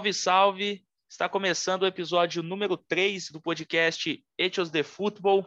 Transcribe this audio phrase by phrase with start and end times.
[0.00, 0.86] Salve, salve!
[1.10, 5.46] Está começando o episódio número 3 do podcast Etios de Futebol.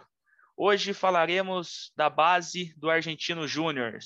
[0.56, 3.98] Hoje falaremos da base do Argentino Júnior,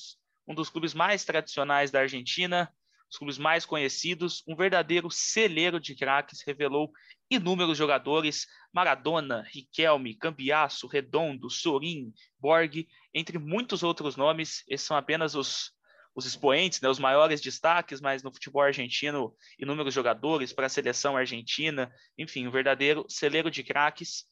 [0.48, 2.74] um dos clubes mais tradicionais da Argentina,
[3.12, 6.94] os clubes mais conhecidos, um verdadeiro celeiro de craques, revelou
[7.30, 14.64] inúmeros jogadores, Maradona, Riquelme, Cambiasso, Redondo, Sorin, Borg, entre muitos outros nomes.
[14.70, 15.74] Esses são apenas os
[16.18, 21.16] os expoentes, né, os maiores destaques, mas no futebol argentino, inúmeros jogadores para a seleção
[21.16, 24.26] argentina, enfim, um verdadeiro celeiro de craques.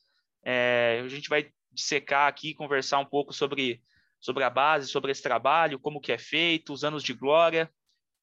[0.43, 3.83] É, a gente vai dissecar aqui, conversar um pouco sobre,
[4.19, 7.71] sobre a base, sobre esse trabalho, como que é feito, os anos de glória.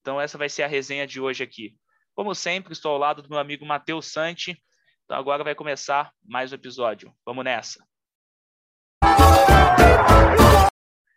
[0.00, 1.76] Então essa vai ser a resenha de hoje aqui.
[2.16, 4.60] Como sempre, estou ao lado do meu amigo Matheus Santi.
[5.04, 7.14] Então agora vai começar mais um episódio.
[7.24, 7.86] Vamos nessa.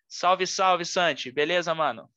[0.08, 1.32] Salve, salve, Santi.
[1.32, 2.08] Beleza, mano?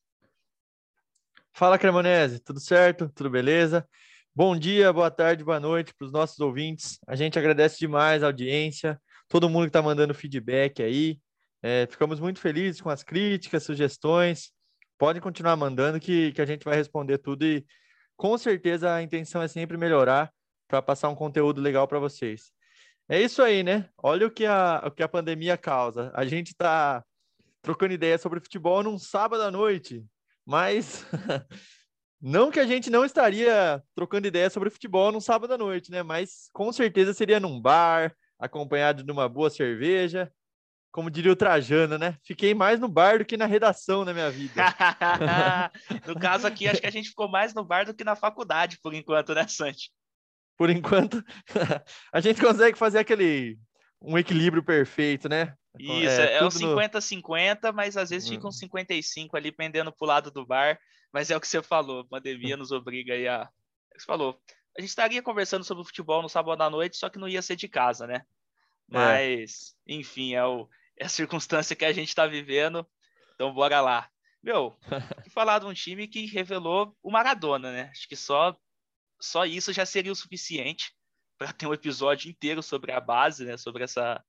[1.59, 3.09] Fala, Cremonese, tudo certo?
[3.09, 3.85] Tudo beleza?
[4.33, 7.01] Bom dia, boa tarde, boa noite para os nossos ouvintes.
[7.05, 8.97] A gente agradece demais a audiência,
[9.29, 11.19] todo mundo que está mandando feedback aí.
[11.61, 14.53] É, ficamos muito felizes com as críticas, sugestões.
[14.97, 17.67] Podem continuar mandando que, que a gente vai responder tudo e
[18.17, 20.33] com certeza a intenção é sempre melhorar
[20.69, 22.53] para passar um conteúdo legal para vocês.
[23.09, 23.89] É isso aí, né?
[24.01, 26.13] Olha o que a, o que a pandemia causa.
[26.15, 27.05] A gente está
[27.61, 30.07] trocando ideia sobre futebol num sábado à noite.
[30.49, 31.05] Mas
[32.19, 36.03] não que a gente não estaria trocando ideia sobre futebol num sábado à noite, né?
[36.03, 40.33] Mas com certeza seria num bar, acompanhado de uma boa cerveja.
[40.91, 42.17] Como diria o Trajano, né?
[42.25, 44.55] Fiquei mais no bar do que na redação na minha vida.
[46.09, 48.79] no caso aqui, acho que a gente ficou mais no bar do que na faculdade,
[48.83, 49.91] por enquanto, né, Santi?
[50.57, 51.23] Por enquanto,
[52.11, 53.59] a gente consegue fazer aquele
[54.01, 55.55] um equilíbrio perfeito, né?
[55.79, 57.73] Isso, é, é o 50-50, no...
[57.73, 60.79] mas às vezes fica um 55 ali pendendo pro lado do bar.
[61.13, 63.43] Mas é o que você falou, a pandemia nos obriga aí a.
[63.43, 64.41] É o que você falou.
[64.77, 67.57] A gente estaria conversando sobre futebol no sábado à noite, só que não ia ser
[67.57, 68.17] de casa, né?
[68.17, 68.25] É.
[68.89, 69.95] Mas, é.
[69.95, 72.87] enfim, é, o, é a circunstância que a gente está vivendo.
[73.35, 74.09] Então, bora lá.
[74.43, 74.79] Meu,
[75.33, 77.91] falar de um time que revelou o Maradona, né?
[77.91, 78.57] Acho que só,
[79.21, 80.93] só isso já seria o suficiente
[81.39, 83.57] para ter um episódio inteiro sobre a base, né?
[83.57, 84.23] Sobre essa,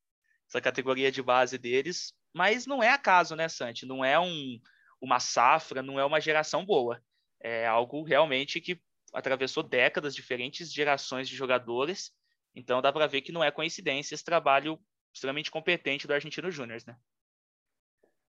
[0.47, 3.85] essa categoria de base deles, mas não é acaso, né, Santi?
[3.85, 4.59] Não é um,
[5.01, 7.01] uma safra, não é uma geração boa.
[7.41, 8.79] É algo realmente que
[9.13, 12.11] atravessou décadas, diferentes gerações de jogadores.
[12.55, 14.79] Então dá para ver que não é coincidência esse trabalho
[15.13, 16.95] extremamente competente do Argentino Júnior, né?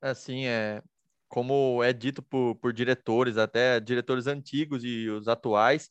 [0.02, 0.82] Assim, é
[1.28, 5.90] como é dito por, por diretores, até diretores antigos e os atuais,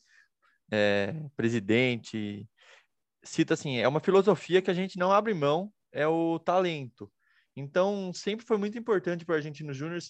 [0.70, 2.46] é, presidente,
[3.22, 7.12] cita assim, é uma filosofia que a gente não abre mão é o talento.
[7.54, 10.00] Então, sempre foi muito importante para o Argentino Júnior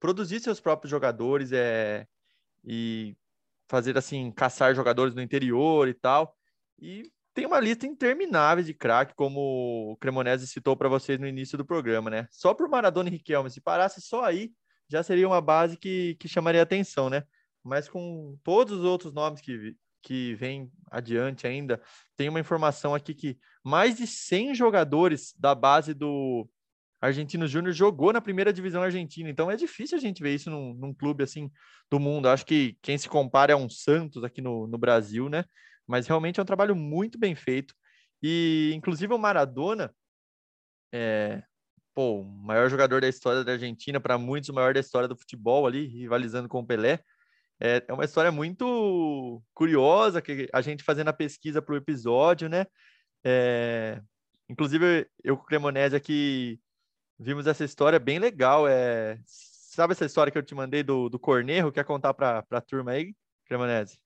[0.00, 2.06] produzir seus próprios jogadores é,
[2.64, 3.14] e
[3.68, 6.34] fazer, assim, caçar jogadores no interior e tal.
[6.78, 7.02] E
[7.34, 11.66] tem uma lista interminável de craque, como o Cremonese citou para vocês no início do
[11.66, 12.26] programa, né?
[12.30, 14.50] Só por Maradona e Riquelme, se parasse só aí,
[14.88, 17.22] já seria uma base que, que chamaria atenção, né?
[17.62, 21.80] Mas com todos os outros nomes que, que vem adiante ainda,
[22.16, 26.48] tem uma informação aqui que mais de 100 jogadores da base do
[27.00, 29.30] Argentino Júnior jogou na primeira divisão argentina.
[29.30, 31.50] Então é difícil a gente ver isso num, num, clube assim
[31.90, 32.28] do mundo.
[32.28, 35.44] Acho que quem se compara é um Santos aqui no, no Brasil, né?
[35.86, 37.74] Mas realmente é um trabalho muito bem feito.
[38.22, 39.94] E inclusive o Maradona,
[40.92, 41.42] é,
[41.94, 45.16] pô, o maior jogador da história da Argentina, para muitos o maior da história do
[45.16, 47.02] futebol ali, rivalizando com o Pelé.
[47.58, 48.64] É, é uma história muito
[49.54, 52.66] curiosa que a gente fazendo a pesquisa para o episódio, né?
[53.24, 54.00] É,
[54.48, 56.58] inclusive, eu com o Cremonese aqui
[57.18, 58.66] vimos essa história bem legal.
[58.66, 61.72] É, sabe essa história que eu te mandei do, do Cornejo?
[61.72, 63.14] Quer contar para a turma aí,
[63.46, 63.98] Cremonese?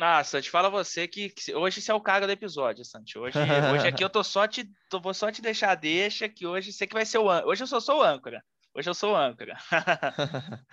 [0.00, 3.18] Ah, Santi, fala você que, que, hoje você é o cara do episódio, Santi.
[3.18, 3.36] Hoje,
[3.74, 6.86] hoje aqui eu tô só te, tô, vou só te deixar deixa que hoje você
[6.86, 8.42] que vai ser o hoje eu só sou o âncora.
[8.74, 9.56] Hoje eu sou o âncora.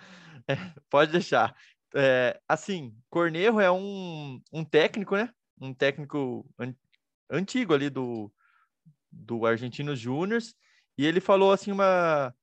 [0.46, 0.54] é,
[0.88, 1.56] pode deixar.
[1.94, 5.30] É, assim, Cornejo é um, um técnico, né?
[5.60, 6.74] Um técnico an
[7.30, 8.32] antigo ali do,
[9.10, 10.40] do Argentinos Júnior.
[10.98, 12.34] E ele falou assim, uma,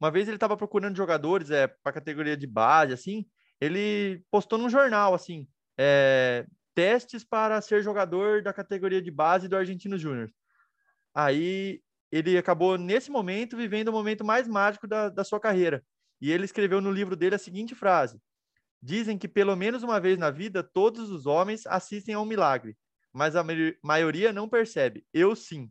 [0.00, 3.24] uma vez ele estava procurando jogadores é, para categoria de base, assim,
[3.60, 5.46] ele postou num jornal, assim,
[5.78, 6.44] é,
[6.74, 10.30] testes para ser jogador da categoria de base do Argentinos Júnior.
[11.14, 15.84] Aí ele acabou, nesse momento, vivendo o momento mais mágico da, da sua carreira.
[16.20, 18.20] E ele escreveu no livro dele a seguinte frase:
[18.82, 22.76] Dizem que pelo menos uma vez na vida todos os homens assistem a um milagre,
[23.12, 23.44] mas a
[23.82, 25.06] maioria não percebe.
[25.12, 25.70] Eu sim.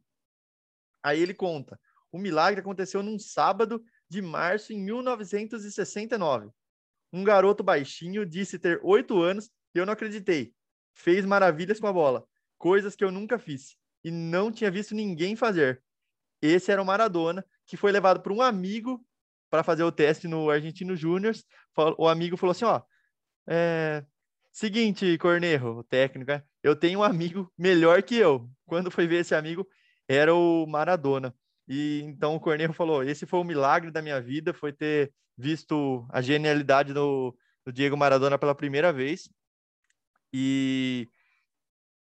[1.04, 1.80] Aí ele conta:
[2.12, 6.50] o milagre aconteceu num sábado de março em 1969.
[7.12, 10.54] Um garoto baixinho disse ter oito anos e eu não acreditei.
[10.94, 12.25] fez maravilhas com a bola,
[12.58, 15.84] coisas que eu nunca fiz e não tinha visto ninguém fazer.
[16.42, 19.06] Esse era o Maradona, que foi levado por um amigo
[19.50, 21.36] para fazer o teste no Argentino Júnior.
[21.98, 22.81] O amigo falou assim: ó,
[23.47, 24.05] é...
[24.51, 28.49] seguinte, Cornejo, o técnico, é, eu tenho um amigo melhor que eu.
[28.65, 29.67] Quando foi ver esse amigo,
[30.07, 31.33] era o Maradona.
[31.67, 36.05] E então o Cornejo falou: esse foi o milagre da minha vida, foi ter visto
[36.11, 37.35] a genialidade do,
[37.65, 39.29] do Diego Maradona pela primeira vez.
[40.33, 41.07] E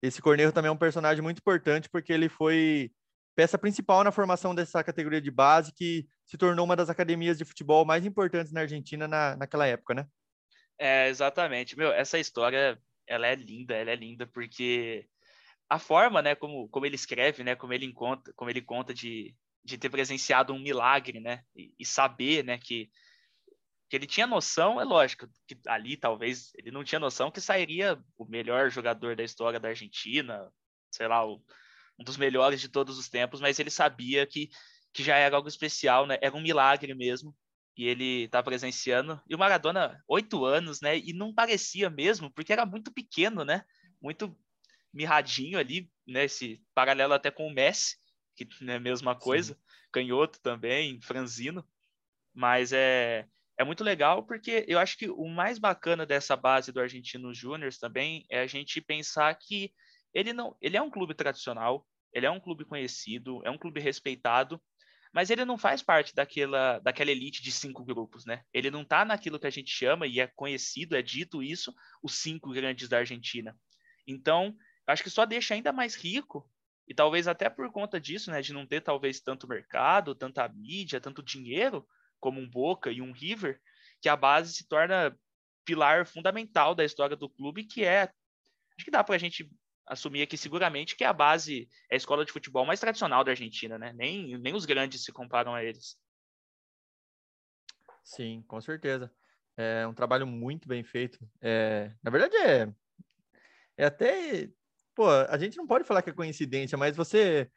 [0.03, 2.91] esse Cornejo também é um personagem muito importante porque ele foi
[3.35, 7.45] peça principal na formação dessa categoria de base que se tornou uma das academias de
[7.45, 10.07] futebol mais importantes na Argentina na, naquela época, né?
[10.81, 11.77] É, exatamente.
[11.77, 15.07] Meu, essa história, ela é linda, ela é linda porque
[15.69, 19.37] a forma, né, como, como ele escreve, né, como ele conta, como ele conta de,
[19.65, 22.91] de ter presenciado um milagre, né, e, e saber, né, que
[23.89, 28.01] que ele tinha noção, é lógico, que ali talvez ele não tinha noção que sairia
[28.17, 30.49] o melhor jogador da história da Argentina,
[30.93, 31.43] sei lá, o,
[31.99, 34.49] um dos melhores de todos os tempos, mas ele sabia que,
[34.93, 36.19] que já era algo especial, né?
[36.23, 37.35] Era um milagre mesmo.
[37.81, 39.19] E ele tá presenciando.
[39.27, 40.99] E o Maradona, oito anos, né?
[40.99, 43.65] E não parecia mesmo, porque era muito pequeno, né?
[43.99, 44.39] Muito
[44.93, 46.25] mirradinho ali, né?
[46.25, 47.97] Esse paralelo até com o Messi,
[48.37, 49.55] que é a mesma coisa.
[49.55, 49.61] Sim.
[49.93, 51.67] Canhoto também, franzino.
[52.35, 56.83] Mas é, é muito legal porque eu acho que o mais bacana dessa base do
[56.83, 59.73] Argentino Júnior também é a gente pensar que
[60.13, 63.81] ele não, ele é um clube tradicional, ele é um clube conhecido, é um clube
[63.81, 64.61] respeitado,
[65.13, 68.45] mas ele não faz parte daquela, daquela elite de cinco grupos, né?
[68.53, 72.15] Ele não está naquilo que a gente chama e é conhecido, é dito isso, os
[72.15, 73.59] cinco grandes da Argentina.
[74.07, 76.49] Então, acho que só deixa ainda mais rico
[76.87, 81.01] e talvez até por conta disso, né, de não ter talvez tanto mercado, tanta mídia,
[81.01, 81.87] tanto dinheiro,
[82.19, 83.61] como um Boca e um River,
[84.01, 85.17] que a base se torna
[85.65, 89.49] pilar fundamental da história do clube, que é, acho que dá para a gente
[89.91, 93.79] assumir aqui seguramente que a base é a escola de futebol mais tradicional da Argentina,
[93.79, 93.93] né?
[93.93, 95.99] Nem, nem os grandes se comparam a eles.
[98.05, 99.13] Sim, com certeza.
[99.57, 101.19] É um trabalho muito bem feito.
[101.41, 102.73] É, na verdade, é,
[103.77, 104.49] é até.
[104.95, 107.51] Pô, a gente não pode falar que é coincidência, mas você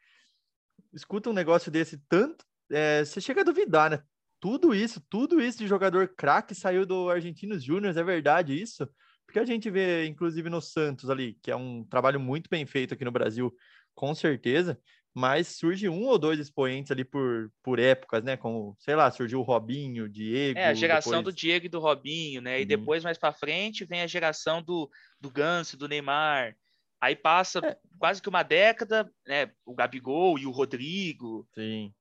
[0.92, 4.02] escuta um negócio desse tanto, é, você chega a duvidar, né?
[4.44, 8.86] tudo isso, tudo isso de jogador craque saiu do Argentinos Júnior, é verdade isso?
[9.26, 12.94] Porque a gente vê, inclusive, no Santos ali, que é um trabalho muito bem feito
[12.94, 13.54] aqui no Brasil,
[13.94, 14.78] com certeza,
[15.14, 18.36] mas surge um ou dois expoentes ali por, por épocas, né?
[18.36, 20.58] Como, sei lá, surgiu o Robinho, o Diego.
[20.58, 21.34] É, a geração depois...
[21.34, 22.58] do Diego e do Robinho, né?
[22.58, 22.68] E uhum.
[22.68, 24.90] depois, mais para frente, vem a geração do,
[25.20, 26.56] do Ganso, do Neymar.
[27.00, 27.76] Aí passa é.
[27.98, 29.52] quase que uma década, né?
[29.64, 31.46] O Gabigol e o Rodrigo.
[31.54, 31.92] Sim.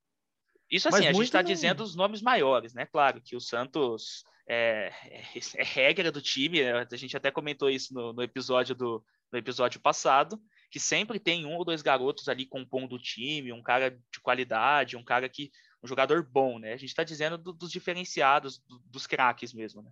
[0.72, 1.48] Isso assim, Mas a gente está não...
[1.48, 2.88] dizendo os nomes maiores, né?
[2.88, 5.24] Claro que o Santos é, é,
[5.56, 6.86] é, regra do time, né?
[6.90, 11.44] a gente até comentou isso no, no, episódio do no episódio passado, que sempre tem
[11.46, 15.52] um ou dois garotos ali compondo o time, um cara de qualidade, um cara que.
[15.84, 16.74] um jogador bom, né?
[16.74, 19.92] A gente está dizendo do, dos diferenciados, do, dos craques mesmo, né?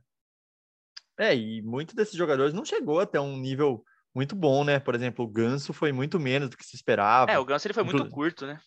[1.17, 3.83] É, e muitos desses jogadores não chegou até um nível
[4.13, 4.79] muito bom, né?
[4.79, 7.31] Por exemplo, o Ganso foi muito menos do que se esperava.
[7.31, 8.59] É, o Ganso ele foi muito curto, né?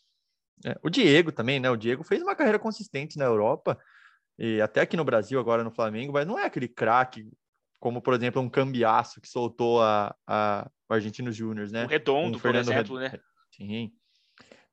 [0.64, 1.70] É, o Diego também, né?
[1.70, 3.78] O Diego fez uma carreira consistente na Europa
[4.38, 7.28] e até aqui no Brasil, agora no Flamengo, mas não é aquele craque
[7.84, 11.84] como, por exemplo, um cambiaço que soltou a, a, o Argentino Júnior, né?
[11.84, 13.10] O Redondo, um por exemplo, Red...
[13.10, 13.20] né?
[13.54, 13.92] Sim.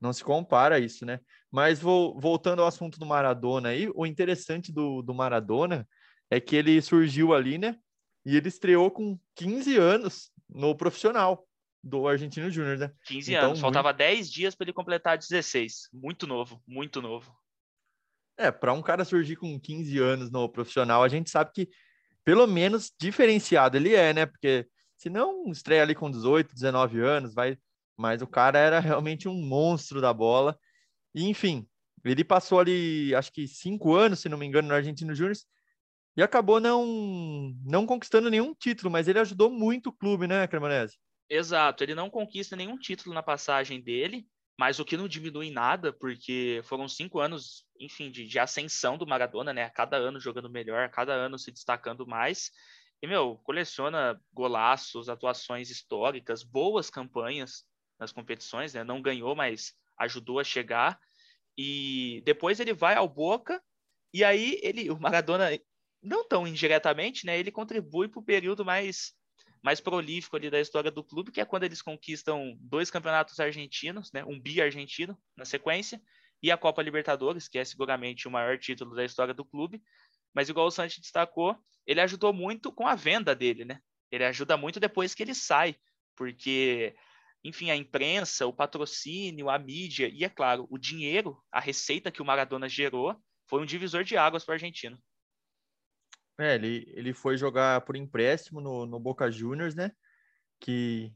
[0.00, 1.20] Não se compara isso, né?
[1.50, 5.86] Mas vou, voltando ao assunto do Maradona aí, o interessante do, do Maradona
[6.30, 7.76] é que ele surgiu ali, né?
[8.24, 11.46] E ele estreou com 15 anos no profissional
[11.84, 12.90] do Argentino Júnior, né?
[13.04, 13.98] 15 então, anos, faltava muito...
[13.98, 15.90] 10 dias para ele completar 16.
[15.92, 17.30] Muito novo, muito novo.
[18.36, 21.68] É, para um cara surgir com 15 anos no profissional, a gente sabe que
[22.24, 24.26] pelo menos diferenciado ele é, né?
[24.26, 27.58] Porque se não estreia ali com 18, 19 anos, vai.
[27.96, 30.58] Mas o cara era realmente um monstro da bola.
[31.14, 31.66] E, enfim,
[32.04, 35.36] ele passou ali, acho que cinco anos, se não me engano, no Argentino Júnior
[36.16, 40.98] e acabou não, não conquistando nenhum título, mas ele ajudou muito o clube, né, Cremonese?
[41.28, 44.26] Exato, ele não conquista nenhum título na passagem dele,
[44.58, 49.06] mas o que não diminui nada, porque foram cinco anos, enfim, de, de ascensão do
[49.06, 49.70] Maradona, né?
[49.70, 52.50] Cada ano jogando melhor, cada ano se destacando mais.
[53.02, 57.64] E, meu, coleciona golaços, atuações históricas, boas campanhas
[57.98, 58.84] nas competições, né?
[58.84, 61.00] Não ganhou, mas ajudou a chegar.
[61.56, 63.62] E depois ele vai ao Boca,
[64.12, 65.50] e aí ele, o Maradona,
[66.02, 67.38] não tão indiretamente, né?
[67.38, 69.14] Ele contribui para o período mais
[69.62, 74.10] mais prolífico ali da história do clube, que é quando eles conquistam dois campeonatos argentinos,
[74.12, 76.00] né, um bi argentino na sequência,
[76.42, 79.80] e a Copa Libertadores, que é seguramente o maior título da história do clube.
[80.34, 83.78] Mas igual o Santos destacou, ele ajudou muito com a venda dele, né?
[84.10, 85.76] Ele ajuda muito depois que ele sai,
[86.16, 86.94] porque,
[87.44, 92.20] enfim, a imprensa, o patrocínio, a mídia e, é claro, o dinheiro, a receita que
[92.20, 93.16] o Maradona gerou,
[93.48, 94.98] foi um divisor de águas para o argentino.
[96.42, 99.92] É, ele, ele foi jogar por empréstimo no, no Boca Juniors, né?
[100.60, 101.12] Que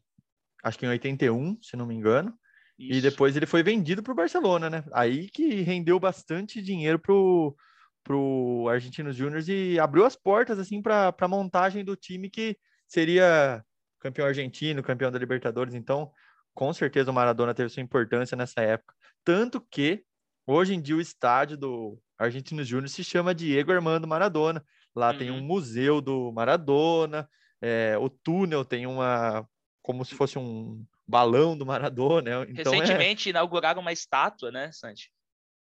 [0.62, 2.32] acho que em 81, se não me engano.
[2.78, 2.98] Isso.
[2.98, 4.84] E depois ele foi vendido para o Barcelona, né?
[4.92, 7.56] Aí que rendeu bastante dinheiro pro
[8.04, 12.56] pro Argentinos Júnior e abriu as portas assim para a montagem do time que
[12.86, 13.64] seria
[13.98, 15.74] campeão argentino, campeão da Libertadores.
[15.74, 16.12] Então,
[16.54, 18.94] com certeza o Maradona teve sua importância nessa época.
[19.24, 20.04] Tanto que
[20.46, 24.64] hoje em dia o estádio do Argentinos Júnior se chama Diego Armando Maradona.
[24.96, 25.18] Lá uhum.
[25.18, 25.44] tem um uhum.
[25.44, 27.28] museu do Maradona,
[27.60, 29.46] é, o túnel tem uma
[29.82, 32.44] como se fosse um balão do Maradona.
[32.44, 32.46] Né?
[32.50, 33.30] Então, é Recentemente é...
[33.30, 35.12] inauguraram uma estátua, né, Santi?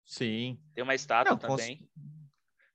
[0.05, 0.57] Sim.
[0.73, 1.77] Tem uma estátua Não, também.
[1.77, 2.13] Com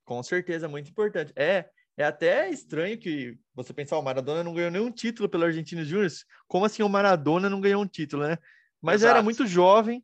[0.09, 1.31] com certeza, muito importante.
[1.35, 5.87] É, é até estranho que você pensar, o Maradona não ganhou nenhum título pelo Argentinos
[5.87, 6.11] Júnior.
[6.47, 8.37] Como assim o Maradona não ganhou um título, né?
[8.81, 9.11] Mas Exato.
[9.11, 10.03] era muito jovem,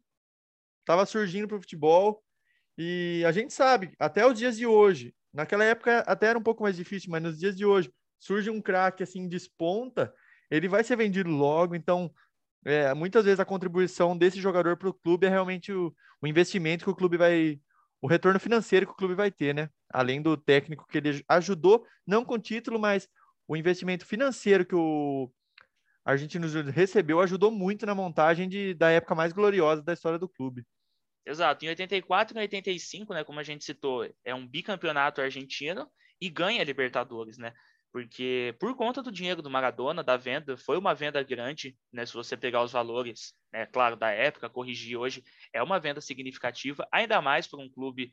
[0.82, 2.24] estava surgindo para o futebol.
[2.78, 6.64] E a gente sabe, até os dias de hoje, naquela época até era um pouco
[6.64, 10.14] mais difícil, mas nos dias de hoje, surge um craque assim, desponta,
[10.50, 11.76] ele vai ser vendido logo.
[11.76, 12.12] Então,
[12.64, 16.84] é, muitas vezes a contribuição desse jogador para o clube é realmente o, o investimento
[16.84, 17.60] que o clube vai,
[18.02, 19.70] o retorno financeiro que o clube vai ter, né?
[19.90, 23.08] Além do técnico que ele ajudou, não com título, mas
[23.48, 25.32] o investimento financeiro que o
[26.04, 30.30] Argentino Júnior recebeu ajudou muito na montagem de, da época mais gloriosa da história do
[30.30, 30.66] clube.
[31.26, 31.66] Exato.
[31.66, 35.90] Em 84 e 85, né, como a gente citou, é um bicampeonato argentino
[36.22, 37.54] e ganha a Libertadores, né?
[37.96, 42.06] porque por conta do dinheiro do Maradona, da venda, foi uma venda grande, né?
[42.06, 46.86] Se você pegar os valores, né, claro, da época, corrigir hoje, é uma venda significativa,
[46.92, 48.12] ainda mais para um clube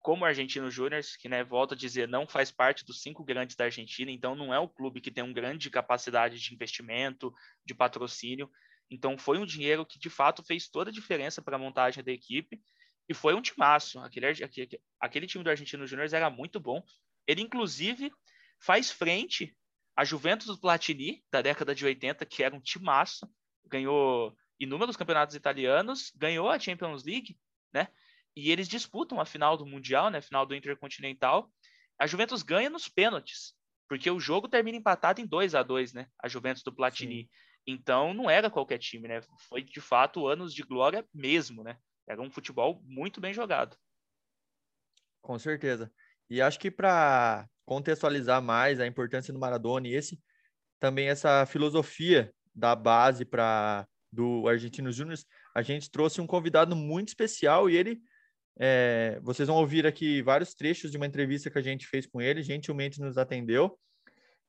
[0.00, 3.54] como o Argentino Júnior, que, né, volto a dizer, não faz parte dos cinco grandes
[3.54, 7.32] da Argentina, então não é um clube que tem uma grande capacidade de investimento,
[7.64, 8.50] de patrocínio.
[8.90, 12.10] Então foi um dinheiro que de fato fez toda a diferença para a montagem da
[12.10, 12.60] equipe
[13.08, 13.98] e foi um timaço.
[14.00, 16.82] Aquele, aquele, aquele time do Argentino Júnior era muito bom.
[17.26, 18.10] Ele, inclusive,
[18.60, 19.56] faz frente
[19.96, 23.28] à Juventus do Platini, da década de 80, que era um timaço,
[23.66, 27.38] ganhou inúmeros campeonatos italianos, ganhou a Champions League,
[27.72, 27.88] né?
[28.36, 30.18] E eles disputam a final do Mundial, né?
[30.18, 31.50] A final do Intercontinental.
[31.98, 33.54] A Juventus ganha nos pênaltis,
[33.88, 36.06] porque o jogo termina empatado em 2 a 2 né?
[36.22, 37.24] A Juventus do Platini.
[37.24, 37.28] Sim.
[37.66, 39.20] Então não era qualquer time, né?
[39.48, 41.76] Foi de fato anos de glória mesmo, né?
[42.08, 43.76] Era um futebol muito bem jogado.
[45.20, 45.92] Com certeza.
[46.28, 50.20] E acho que para contextualizar mais a importância do Maradona e esse
[50.80, 55.16] também essa filosofia da base para do Argentinos Júnior,
[55.54, 58.00] a gente trouxe um convidado muito especial e ele
[58.58, 62.20] é, vocês vão ouvir aqui vários trechos de uma entrevista que a gente fez com
[62.20, 63.78] ele, gentilmente nos atendeu.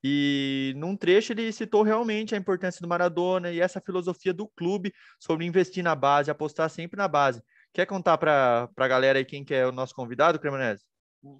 [0.04, 4.94] E num trecho ele citou realmente a importância do Maradona e essa filosofia do clube
[5.20, 7.42] sobre investir na base, apostar sempre na base.
[7.74, 10.84] Quer contar para a galera aí quem que é o nosso convidado, Cremonese?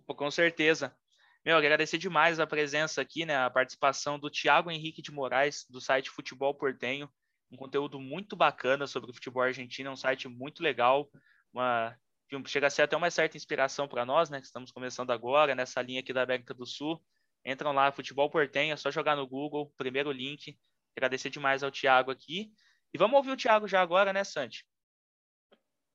[0.06, 0.96] Com certeza.
[1.44, 5.82] Meu, agradecer demais a presença aqui, né, a participação do Tiago Henrique de Moraes, do
[5.82, 7.10] site Futebol Portenho,
[7.52, 11.10] um conteúdo muito bacana sobre o futebol argentino, é um site muito legal,
[11.52, 11.98] uma,
[12.46, 15.82] chega a ser até uma certa inspiração para nós, né, que estamos começando agora, nessa
[15.82, 17.02] linha aqui da América do Sul.
[17.46, 20.58] Entram lá, Futebol Portenho, é só jogar no Google, primeiro link.
[20.96, 22.52] Agradecer demais ao Tiago aqui.
[22.94, 24.66] E vamos ouvir o Tiago já agora, né, Santi?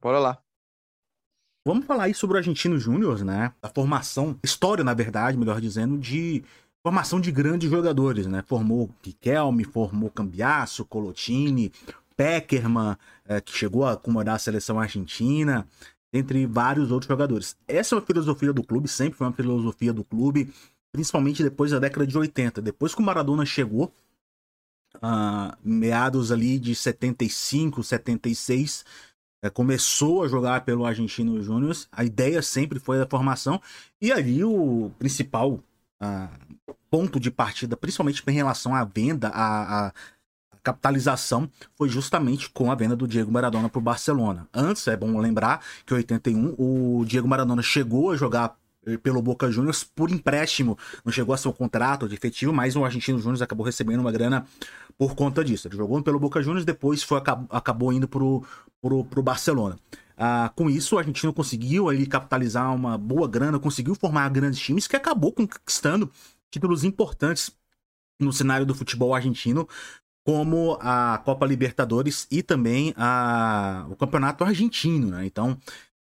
[0.01, 0.43] Bora lá.
[1.67, 3.53] Vamos falar aí sobre o Argentino Júnior, né?
[3.61, 6.45] A formação, história, na verdade, melhor dizendo, de
[6.81, 8.45] formação de grandes jogadores, né?
[8.47, 11.73] Formou Riquelme, formou Cambiasso, Colotini,
[12.17, 15.67] Peckerman, é, que chegou a acomodar a seleção argentina,
[16.13, 17.57] entre vários outros jogadores.
[17.67, 20.53] Essa é uma filosofia do clube, sempre foi uma filosofia do clube,
[20.97, 22.63] principalmente depois da década de 80.
[22.63, 23.93] Depois que o Maradona chegou,
[24.95, 28.83] uh, meados ali de 75, 76,
[29.43, 31.77] é, começou a jogar pelo Argentino Júnior.
[31.93, 33.61] A ideia sempre foi a formação.
[34.01, 35.61] E ali o principal
[36.01, 39.93] uh, ponto de partida, principalmente em relação à venda, à
[40.63, 44.49] capitalização, foi justamente com a venda do Diego Maradona para o Barcelona.
[44.51, 48.57] Antes, é bom lembrar que em 81 o Diego Maradona chegou a jogar
[49.03, 50.79] pelo Boca Juniors por empréstimo.
[51.05, 54.13] Não chegou a ser um contrato de efetivo, mas o Argentino Júnior acabou recebendo uma
[54.13, 54.47] grana
[54.97, 55.67] por conta disso.
[55.69, 58.45] Ele jogou pelo Boca Juniors, depois foi, acabou indo pro,
[58.81, 59.79] pro, pro Barcelona.
[60.17, 64.87] Ah, com isso, o argentino conseguiu ali capitalizar uma boa grana, conseguiu formar grandes times
[64.87, 66.11] que acabou conquistando
[66.51, 67.51] títulos importantes
[68.19, 69.69] no cenário do futebol argentino,
[70.25, 75.09] como a Copa Libertadores e também a, o Campeonato Argentino.
[75.09, 75.27] Né?
[75.27, 75.59] Então,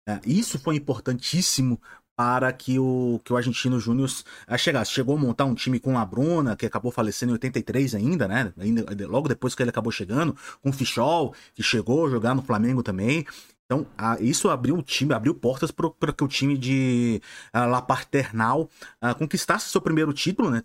[0.08, 1.80] é, isso foi importantíssimo
[2.16, 4.10] para que o, que o Argentino Júnior
[4.48, 4.92] eh, chegasse.
[4.92, 8.54] Chegou a montar um time com a Bruna, que acabou falecendo em 83 ainda, né?
[8.58, 12.42] Ainda, logo depois que ele acabou chegando, com o Fichol, que chegou a jogar no
[12.42, 13.26] Flamengo também.
[13.66, 17.22] Então, a, isso abriu o time, abriu portas para que o time de
[17.54, 18.70] uh, La Paternal
[19.02, 20.64] uh, conquistasse seu primeiro título, né?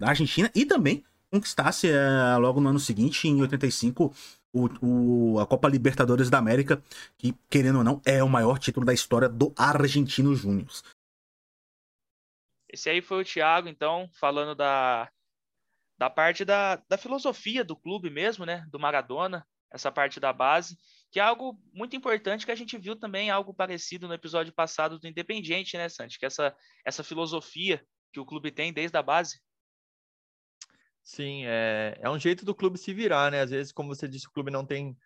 [0.00, 4.14] Argentina e também conquistasse uh, logo no ano seguinte, em 85,
[4.56, 6.82] o, o, a Copa Libertadores da América,
[7.18, 10.68] que, querendo ou não, é o maior título da história do Argentino Júnior.
[12.68, 15.10] Esse aí foi o Thiago, então, falando da,
[15.98, 18.66] da parte da, da filosofia do clube mesmo, né?
[18.70, 20.76] Do Maradona, essa parte da base,
[21.10, 24.98] que é algo muito importante que a gente viu também algo parecido no episódio passado
[24.98, 26.18] do Independiente, né, Santi?
[26.18, 29.40] Que essa, essa filosofia que o clube tem desde a base.
[31.06, 33.40] Sim, é, é um jeito do clube se virar, né?
[33.40, 34.96] Às vezes, como você disse, o clube não tem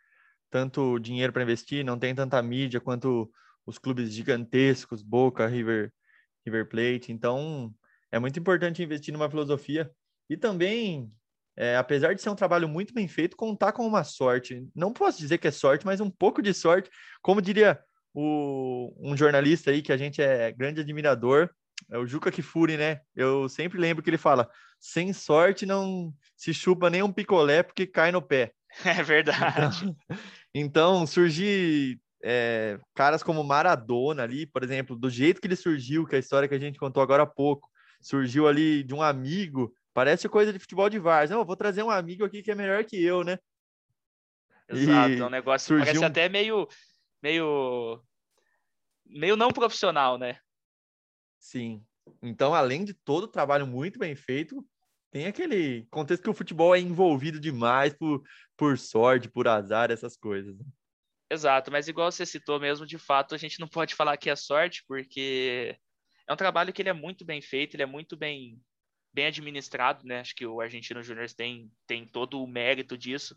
[0.51, 3.31] tanto dinheiro para investir, não tem tanta mídia quanto
[3.67, 5.93] os clubes gigantescos, Boca, River,
[6.47, 7.13] River Plate.
[7.13, 7.71] Então,
[8.11, 9.91] é muito importante investir numa filosofia
[10.31, 11.13] e também,
[11.55, 14.67] é, apesar de ser um trabalho muito bem feito, contar com uma sorte.
[14.75, 16.89] Não posso dizer que é sorte, mas um pouco de sorte,
[17.21, 17.79] como diria
[18.15, 21.51] o, um jornalista aí que a gente é grande admirador,
[21.91, 23.01] é o Juca Kifuri, né?
[23.15, 27.87] Eu sempre lembro que ele fala: sem sorte não se chupa nem um picolé porque
[27.87, 28.53] cai no pé.
[28.85, 29.85] É verdade.
[29.85, 29.97] Então,
[30.55, 36.15] então surgir é, caras como Maradona ali, por exemplo, do jeito que ele surgiu, que
[36.15, 37.69] é a história que a gente contou agora há pouco,
[38.01, 41.31] surgiu ali de um amigo, parece coisa de futebol de Vars.
[41.31, 43.39] Não, vou trazer um amigo aqui que é melhor que eu, né?
[44.69, 45.87] Exato, e é um negócio surgiu...
[45.87, 46.69] parece até meio,
[47.21, 48.01] meio,
[49.05, 50.39] meio não profissional, né?
[51.41, 51.85] Sim.
[52.23, 54.65] Então, além de todo o trabalho muito bem feito,
[55.11, 58.23] tem aquele contexto que o futebol é envolvido demais por,
[58.57, 60.57] por sorte, por azar, essas coisas.
[60.57, 60.65] Né?
[61.31, 64.37] Exato, mas igual você citou mesmo, de fato, a gente não pode falar que é
[64.37, 65.77] sorte, porque
[66.29, 68.61] é um trabalho que ele é muito bem feito, ele é muito bem,
[69.13, 70.21] bem administrado, né?
[70.21, 73.37] Acho que o Argentino Júnior tem, tem todo o mérito disso,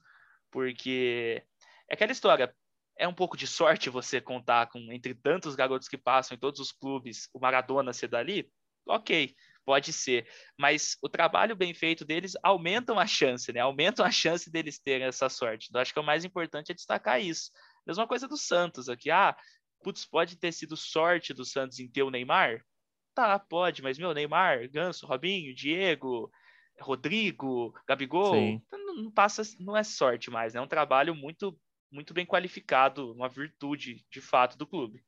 [0.52, 1.44] porque
[1.90, 2.56] é aquela história,
[2.98, 6.60] é um pouco de sorte você contar com, entre tantos garotos que passam em todos
[6.60, 8.50] os clubes, o Maradona ser dali,
[8.88, 10.28] ok, pode ser.
[10.58, 13.60] Mas o trabalho bem feito deles aumentam a chance, né?
[13.62, 15.68] Aumentam a chance deles terem essa sorte.
[15.70, 17.52] Então, acho que o mais importante é destacar isso.
[17.86, 19.10] Mesma coisa do Santos aqui.
[19.10, 19.36] Ah,
[19.84, 22.64] putz, pode ter sido sorte do Santos em ter o Neymar?
[23.14, 26.32] Tá, pode, mas meu, Neymar, Ganso, Robinho, Diego,
[26.82, 30.60] Rodrigo, Gabigol, não, não, passa, não é sorte mais, né?
[30.60, 31.56] É um trabalho muito
[31.94, 35.04] muito bem qualificado, uma virtude de fato do clube.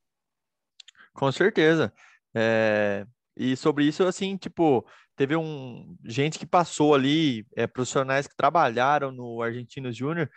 [1.14, 1.92] Com certeza.
[2.34, 8.36] É, e sobre isso, assim, tipo, teve um gente que passou ali, é, profissionais que
[8.36, 10.30] trabalharam no Argentinos Júnior,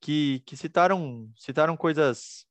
[0.00, 2.44] que, que citaram, citaram coisas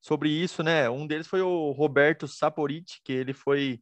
[0.00, 0.90] sobre isso, né?
[0.90, 3.80] Um deles foi o Roberto Saporiti, que ele foi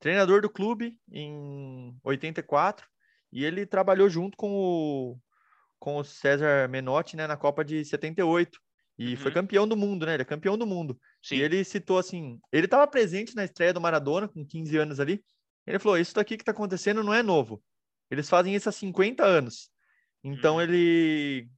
[0.00, 2.86] treinador do clube em 84
[3.30, 5.20] e ele trabalhou junto com o
[5.82, 8.56] com o César Menotti, né, na Copa de 78.
[8.96, 9.16] E uhum.
[9.16, 10.14] foi campeão do mundo, né?
[10.14, 10.96] Ele é campeão do mundo.
[11.20, 11.34] Sim.
[11.34, 15.24] E ele citou assim: ele estava presente na estreia do Maradona, com 15 anos ali.
[15.66, 17.60] Ele falou: Isso daqui que está acontecendo não é novo.
[18.08, 19.70] Eles fazem isso há 50 anos.
[20.22, 20.62] Então uhum.
[20.62, 21.48] ele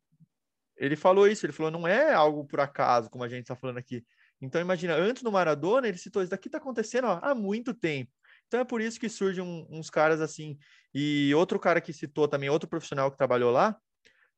[0.79, 1.45] ele falou isso.
[1.45, 4.03] Ele falou: Não é algo por acaso, como a gente está falando aqui.
[4.41, 8.11] Então imagina, antes do Maradona, ele citou: Isso daqui está acontecendo ó, há muito tempo.
[8.47, 10.57] Então é por isso que surgem um, uns caras assim.
[10.95, 13.77] E outro cara que citou também, outro profissional que trabalhou lá,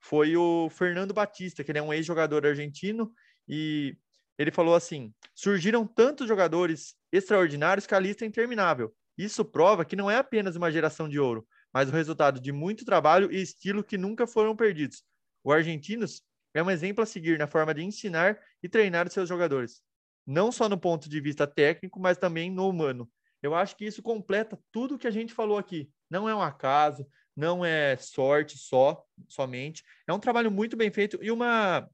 [0.00, 3.12] foi o Fernando Batista, que ele é um ex-jogador argentino,
[3.48, 3.96] e
[4.38, 8.94] ele falou assim: surgiram tantos jogadores extraordinários que a lista é interminável.
[9.16, 12.84] Isso prova que não é apenas uma geração de ouro, mas o resultado de muito
[12.84, 15.02] trabalho e estilo que nunca foram perdidos.
[15.42, 19.28] O Argentinos é um exemplo a seguir na forma de ensinar e treinar os seus
[19.28, 19.82] jogadores,
[20.26, 23.10] não só no ponto de vista técnico, mas também no humano.
[23.42, 25.90] Eu acho que isso completa tudo que a gente falou aqui.
[26.10, 27.06] Não é um acaso,
[27.36, 29.84] não é sorte só, somente.
[30.08, 31.88] É um trabalho muito bem feito e uma,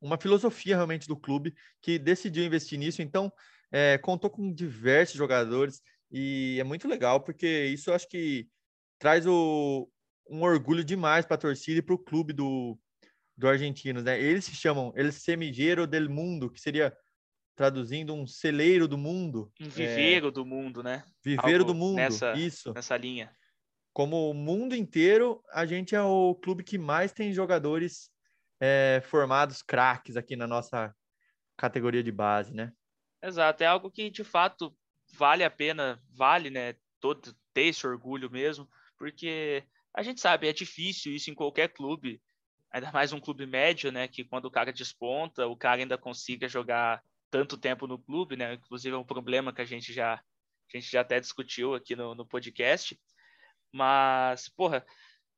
[0.00, 3.00] uma filosofia realmente do clube que decidiu investir nisso.
[3.00, 3.32] Então,
[3.70, 8.48] é, contou com diversos jogadores e é muito legal, porque isso eu acho que
[8.98, 9.88] traz o,
[10.28, 12.76] um orgulho demais para a torcida e para o clube do,
[13.36, 14.02] do Argentinos.
[14.02, 14.20] Né?
[14.20, 16.92] Eles se chamam El Semillero del Mundo, que seria
[17.54, 19.52] traduzindo um celeiro do mundo.
[19.60, 21.04] Um viveiro é, do mundo, né?
[21.24, 22.72] Viveiro Algo do mundo, nessa, isso.
[22.72, 23.36] Nessa linha
[23.98, 28.12] como o mundo inteiro, a gente é o clube que mais tem jogadores
[28.60, 30.94] é, formados craques aqui na nossa
[31.56, 32.72] categoria de base, né?
[33.20, 34.72] Exato, é algo que de fato
[35.14, 40.52] vale a pena, vale, né, todo ter esse orgulho mesmo, porque a gente sabe, é
[40.52, 42.22] difícil isso em qualquer clube,
[42.70, 46.48] ainda mais um clube médio, né, que quando o cara desponta, o cara ainda consiga
[46.48, 48.54] jogar tanto tempo no clube, né?
[48.54, 52.14] Inclusive é um problema que a gente já, a gente já até discutiu aqui no,
[52.14, 52.96] no podcast.
[53.72, 54.84] Mas, porra,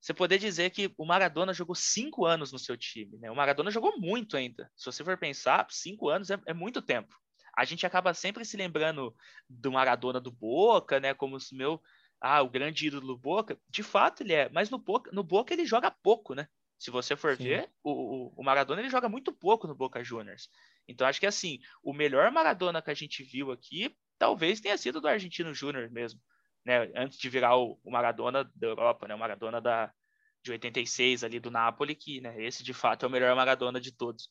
[0.00, 3.30] você poder dizer que o Maradona jogou cinco anos no seu time, né?
[3.30, 4.70] O Maradona jogou muito ainda.
[4.74, 7.14] Se você for pensar, cinco anos é, é muito tempo.
[7.56, 9.14] A gente acaba sempre se lembrando
[9.48, 11.12] do Maradona do Boca, né?
[11.12, 11.82] Como se meu,
[12.20, 13.58] ah, o grande ídolo do Boca.
[13.68, 16.48] De fato ele é, mas no Boca, no Boca ele joga pouco, né?
[16.78, 17.44] Se você for Sim.
[17.44, 20.48] ver, o, o, Maradona ele joga muito pouco no Boca Juniors.
[20.88, 24.98] Então acho que assim, o melhor Maradona que a gente viu aqui, talvez tenha sido
[24.98, 26.18] do Argentino Júnior mesmo,
[26.64, 26.90] né?
[26.94, 29.14] Antes de virar o, o, Maradona da Europa, né?
[29.14, 29.92] O Maradona da
[30.42, 33.92] de 86 ali do Napoli, que, né, esse de fato é o melhor Maradona de
[33.92, 34.30] todos.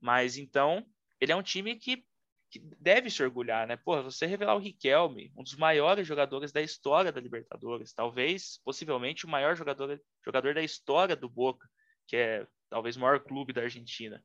[0.00, 0.84] Mas então,
[1.20, 2.04] ele é um time que,
[2.50, 3.76] que deve se orgulhar, né?
[3.76, 9.26] Porra, você revelar o Riquelme, um dos maiores jogadores da história da Libertadores, talvez, possivelmente,
[9.26, 11.68] o maior jogador, jogador da história do Boca,
[12.06, 14.22] que é talvez o maior clube da Argentina.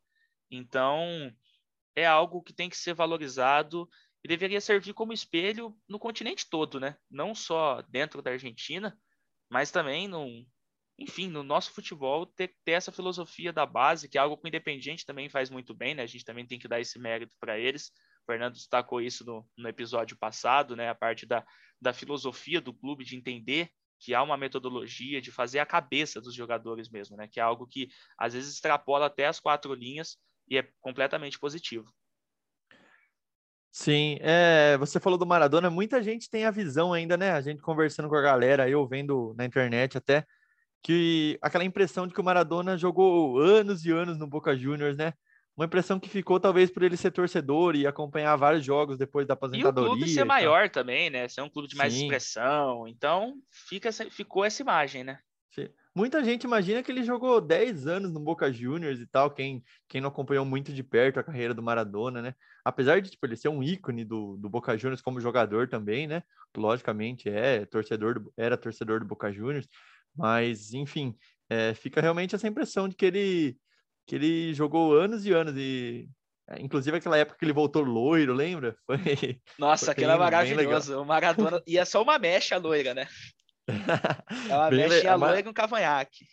[0.50, 1.32] Então,
[1.96, 3.88] é algo que tem que ser valorizado
[4.24, 6.98] e deveria servir como espelho no continente todo, né?
[7.10, 8.98] Não só dentro da Argentina,
[9.50, 10.46] mas também no,
[10.98, 14.50] enfim, no nosso futebol ter, ter essa filosofia da base, que é algo que o
[14.50, 16.04] Independiente também faz muito bem, né?
[16.04, 17.88] A gente também tem que dar esse mérito para eles.
[18.24, 20.90] O Fernando destacou isso no, no episódio passado, né?
[20.90, 21.46] A parte da,
[21.82, 26.34] da filosofia do clube de entender que há uma metodologia de fazer a cabeça dos
[26.34, 27.28] jogadores mesmo, né?
[27.28, 30.18] Que é algo que às vezes extrapola até as quatro linhas
[30.50, 31.86] e é completamente positivo.
[33.72, 37.32] Sim, é, você falou do Maradona, muita gente tem a visão ainda, né?
[37.32, 40.26] A gente conversando com a galera, eu vendo na internet até,
[40.82, 45.14] que aquela impressão de que o Maradona jogou anos e anos no Boca Juniors, né?
[45.56, 49.34] Uma impressão que ficou talvez por ele ser torcedor e acompanhar vários jogos depois da
[49.34, 49.90] aposentadoria.
[49.90, 51.28] E o clube ser maior também, né?
[51.28, 52.04] Ser um clube de mais Sim.
[52.04, 52.88] expressão.
[52.88, 53.36] Então,
[53.68, 55.20] fica, ficou essa imagem, né?
[55.52, 55.68] Sim.
[56.00, 60.00] Muita gente imagina que ele jogou 10 anos no Boca Juniors e tal, quem, quem
[60.00, 62.34] não acompanhou muito de perto a carreira do Maradona, né?
[62.64, 66.24] Apesar de tipo, ele ser um ícone do, do Boca Juniors como jogador também, né?
[66.56, 69.68] Logicamente é torcedor do, era torcedor do Boca Juniors,
[70.16, 71.18] mas enfim,
[71.50, 73.58] é, fica realmente essa impressão de que ele
[74.08, 76.10] que ele jogou anos e anos e
[76.50, 78.74] é, inclusive aquela época que ele voltou loiro, lembra?
[78.88, 81.02] Foi Nossa, foi aquilo é maravilhoso.
[81.02, 83.06] O Maradona e é só uma mecha loira, né?
[84.48, 85.20] Uma bem mecha le...
[85.20, 86.26] loira com um cavanhaque.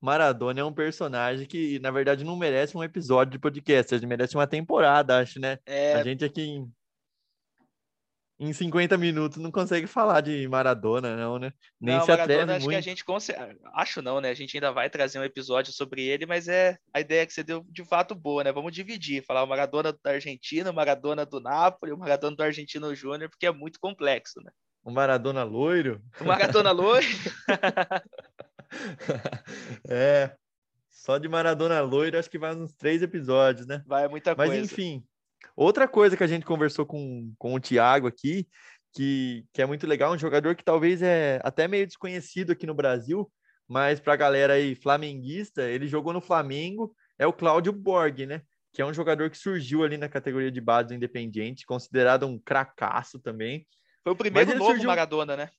[0.00, 4.36] Maradona é um personagem que, na verdade, não merece um episódio de podcast, ele merece
[4.36, 5.58] uma temporada, acho, né?
[5.64, 5.94] É...
[5.94, 6.66] A gente aqui
[8.42, 11.52] em 50 minutos não consegue falar de Maradona, não, né?
[11.80, 12.74] Nem não, se Maradona, atreve acho muito.
[12.74, 13.04] que a gente.
[13.72, 14.30] Acho não, né?
[14.30, 17.44] A gente ainda vai trazer um episódio sobre ele, mas é a ideia que você
[17.44, 18.50] deu de fato boa, né?
[18.50, 22.92] Vamos dividir, falar o Maradona da Argentina, o Maradona do Napoli, o Maradona do Argentino
[22.92, 24.50] Júnior, porque é muito complexo, né?
[24.82, 26.02] O Maradona loiro?
[26.20, 27.06] O Maradona loiro?
[29.88, 30.34] é,
[30.90, 33.82] só de Maradona loiro acho que vai uns três episódios, né?
[33.86, 34.62] Vai muita Mas, coisa.
[34.62, 35.04] Mas enfim,
[35.56, 38.46] Outra coisa que a gente conversou com, com o Thiago aqui,
[38.94, 42.74] que, que é muito legal, um jogador que talvez é até meio desconhecido aqui no
[42.74, 43.30] Brasil,
[43.68, 48.42] mas para a galera aí flamenguista, ele jogou no Flamengo, é o Cláudio Borg, né?
[48.72, 52.38] Que é um jogador que surgiu ali na categoria de base do Independiente, considerado um
[52.38, 53.66] cracaço também.
[54.02, 54.88] Foi o primeiro novo surgiu...
[54.88, 55.50] Maradona, né?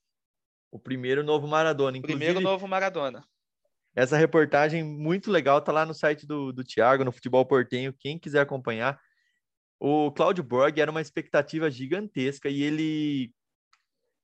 [0.71, 1.97] O primeiro novo Maradona.
[1.97, 3.23] Inclusive, primeiro novo Maradona.
[3.95, 7.93] Essa reportagem muito legal, tá lá no site do, do Thiago, no Futebol Portenho.
[7.93, 8.99] Quem quiser acompanhar,
[9.79, 13.31] o Claudio Borg era uma expectativa gigantesca e ele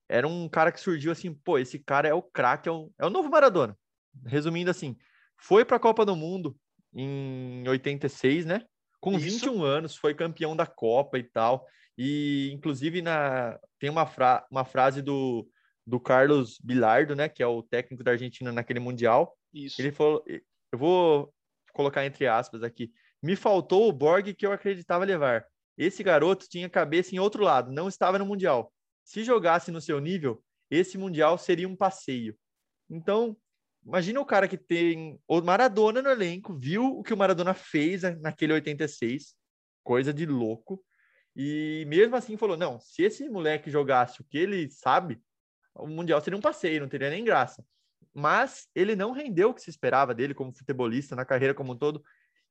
[0.08, 3.06] era um cara que surgiu assim, pô, esse cara é o craque, é, o, é
[3.06, 3.78] o novo Maradona.
[4.26, 4.96] Resumindo assim,
[5.36, 6.56] foi para a Copa do Mundo
[6.92, 8.64] em 86, né?
[8.98, 9.46] Com Isso.
[9.50, 11.64] 21 anos, foi campeão da Copa e tal.
[12.02, 15.46] E inclusive na tem uma, fra, uma frase do,
[15.86, 19.36] do Carlos Bilardo, né, que é o técnico da Argentina naquele mundial.
[19.52, 19.78] Isso.
[19.78, 21.30] Ele falou, eu vou
[21.74, 22.90] colocar entre aspas aqui.
[23.22, 25.44] Me faltou o Borg que eu acreditava levar.
[25.76, 28.72] Esse garoto tinha cabeça em outro lado, não estava no Mundial.
[29.04, 32.34] Se jogasse no seu nível, esse Mundial seria um passeio.
[32.88, 33.36] Então,
[33.84, 38.02] imagina o cara que tem o Maradona no elenco, viu o que o Maradona fez
[38.22, 39.34] naquele 86,
[39.84, 40.82] coisa de louco,
[41.34, 45.20] e mesmo assim falou: não, se esse moleque jogasse o que ele sabe,
[45.74, 47.64] o Mundial seria um passeio, não teria nem graça.
[48.12, 51.76] Mas ele não rendeu o que se esperava dele como futebolista, na carreira como um
[51.76, 52.02] todo.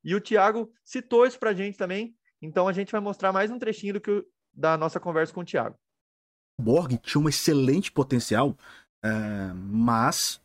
[0.04, 3.60] E o Thiago citou isso pra gente também, então a gente vai mostrar mais um
[3.60, 5.78] trechinho do que da nossa conversa com o Thiago.
[6.60, 10.42] Borg tinha um excelente potencial, uh, mas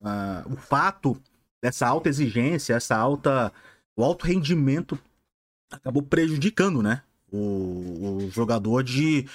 [0.00, 1.20] uh, o fato
[1.62, 3.52] dessa alta exigência, essa alta,
[3.96, 4.98] o alto rendimento
[5.70, 7.02] acabou prejudicando, né?
[7.32, 9.26] O, o jogador de,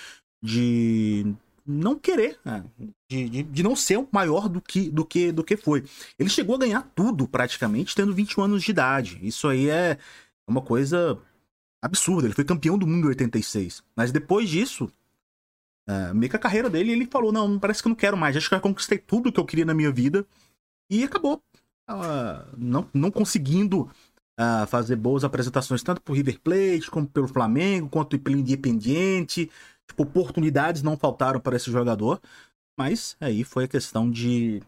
[0.44, 1.34] de
[1.66, 2.64] não querer, né?
[3.10, 5.84] de, de, de, não ser maior do que, do, que, do que foi.
[6.20, 9.20] Ele chegou a ganhar tudo praticamente tendo 21 anos de idade.
[9.22, 9.98] Isso aí é
[10.48, 11.18] uma coisa
[11.82, 12.28] absurda.
[12.28, 13.84] Ele foi campeão do mundo em 86.
[13.96, 14.92] Mas depois disso,
[15.90, 18.38] uh, meio que a carreira dele, ele falou: Não, parece que eu não quero mais.
[18.38, 20.26] Acho que eu conquistei tudo que eu queria na minha vida.
[20.90, 21.42] E acabou.
[21.90, 23.90] Uh, não, não conseguindo
[24.68, 29.50] fazer boas apresentações, tanto pro River Plate, como pelo Flamengo, quanto pelo Independiente.
[29.88, 32.22] Tipo, oportunidades não faltaram para esse jogador.
[32.78, 34.62] Mas aí foi a questão de,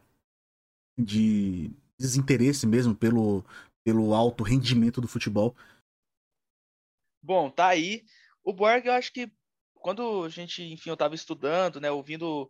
[0.97, 3.43] de desinteresse mesmo pelo,
[3.83, 5.55] pelo alto rendimento do futebol.
[7.21, 8.05] Bom, tá aí.
[8.43, 9.29] O Borg, eu acho que
[9.75, 12.49] quando a gente, enfim, eu estava estudando, né, ouvindo,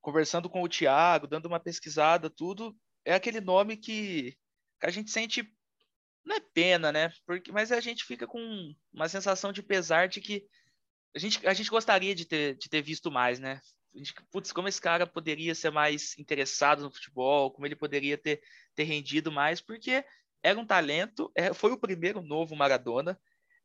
[0.00, 4.36] conversando com o Thiago, dando uma pesquisada, tudo, é aquele nome que,
[4.80, 5.52] que a gente sente,
[6.26, 10.20] não é pena, né, porque, mas a gente fica com uma sensação de pesar de
[10.20, 10.44] que
[11.14, 13.60] a gente, a gente gostaria de ter, de ter visto mais, né?
[13.94, 18.18] A gente, putz, como esse cara poderia ser mais interessado no futebol, como ele poderia
[18.18, 18.42] ter,
[18.74, 20.04] ter rendido mais, porque
[20.42, 23.18] era um talento, é, foi o primeiro novo Maradona,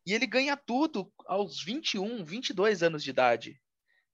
[0.05, 3.61] e ele ganha tudo aos 21, 22 anos de idade.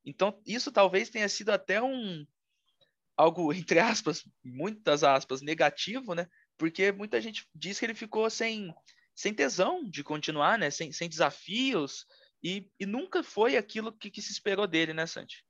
[0.04, 2.26] Então, isso talvez tenha sido até um
[3.16, 6.28] algo entre aspas, muitas aspas, negativo, né?
[6.58, 8.74] Porque muita gente diz que ele ficou sem
[9.16, 10.70] sem tesão de continuar, né?
[10.70, 12.06] Sem, sem desafios
[12.44, 15.44] e, e nunca foi aquilo que, que se esperou dele, né, Santi?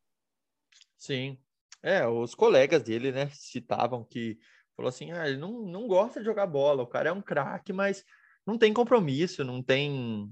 [0.98, 1.38] Sim.
[1.84, 4.38] É, os colegas dele, né, citavam que
[4.76, 7.74] falou assim: ah, ele não, não gosta de jogar bola, o cara é um craque,
[7.74, 8.04] mas
[8.46, 10.32] não tem compromisso, não tem.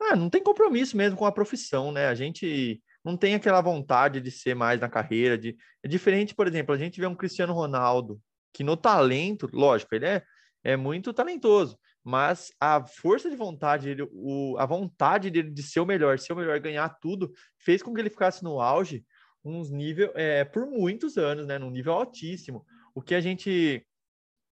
[0.00, 2.08] Ah, não tem compromisso mesmo com a profissão, né?
[2.08, 5.38] A gente não tem aquela vontade de ser mais na carreira.
[5.38, 5.56] De...
[5.82, 8.20] É diferente, por exemplo, a gente vê um Cristiano Ronaldo,
[8.52, 10.22] que no talento, lógico, ele é,
[10.62, 15.80] é muito talentoso, mas a força de vontade, ele, o, a vontade dele de ser
[15.80, 19.04] o melhor, ser o melhor, ganhar tudo, fez com que ele ficasse no auge
[19.44, 21.58] uns nível é, por muitos anos, né?
[21.58, 22.64] Num nível altíssimo.
[22.94, 23.84] O que a gente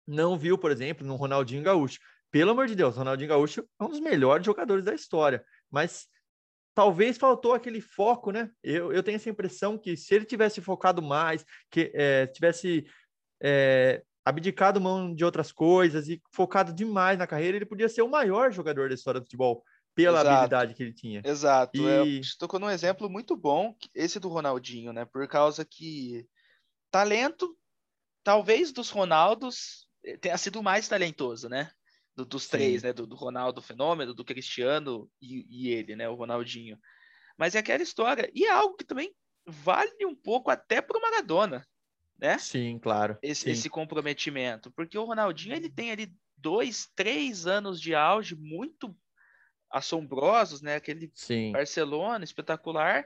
[0.08, 2.00] não viu, por exemplo, no Ronaldinho Gaúcho.
[2.32, 6.08] Pelo amor de Deus, Ronaldinho Gaúcho é um dos melhores jogadores da história, mas
[6.76, 8.50] talvez faltou aquele foco, né?
[8.64, 12.86] Eu, eu tenho essa impressão que se ele tivesse focado mais, que é, tivesse
[13.42, 18.10] é, abdicado mão de outras coisas e focado demais na carreira, ele podia ser o
[18.10, 19.64] maior jogador da história do futebol
[19.96, 20.30] pela Exato.
[20.30, 21.22] habilidade que ele tinha.
[21.26, 21.78] Exato.
[21.78, 22.20] E...
[22.20, 25.06] É, tocou num exemplo muito bom, esse do Ronaldinho, né?
[25.06, 26.26] Por causa que
[26.92, 27.58] talento,
[28.24, 31.72] talvez dos Ronaldos, eh, tenha sido mais talentoso, né?
[32.16, 32.52] Do, dos Sim.
[32.52, 32.94] três, né?
[32.94, 36.08] Do, do, Ronaldo Fenômeno, do Cristiano e, e, ele, né?
[36.08, 36.78] O Ronaldinho.
[37.38, 38.30] Mas é aquela história.
[38.34, 39.14] E é algo que também
[39.46, 41.66] vale um pouco até para o Maradona,
[42.20, 42.38] né?
[42.38, 43.18] Sim, claro.
[43.22, 43.52] Esse, Sim.
[43.52, 44.72] esse comprometimento.
[44.72, 48.96] Porque o Ronaldinho, ele tem ali dois, três anos de auge muito
[49.72, 50.76] assombrosos, né?
[50.76, 51.52] Aquele Sim.
[51.52, 53.06] Barcelona espetacular.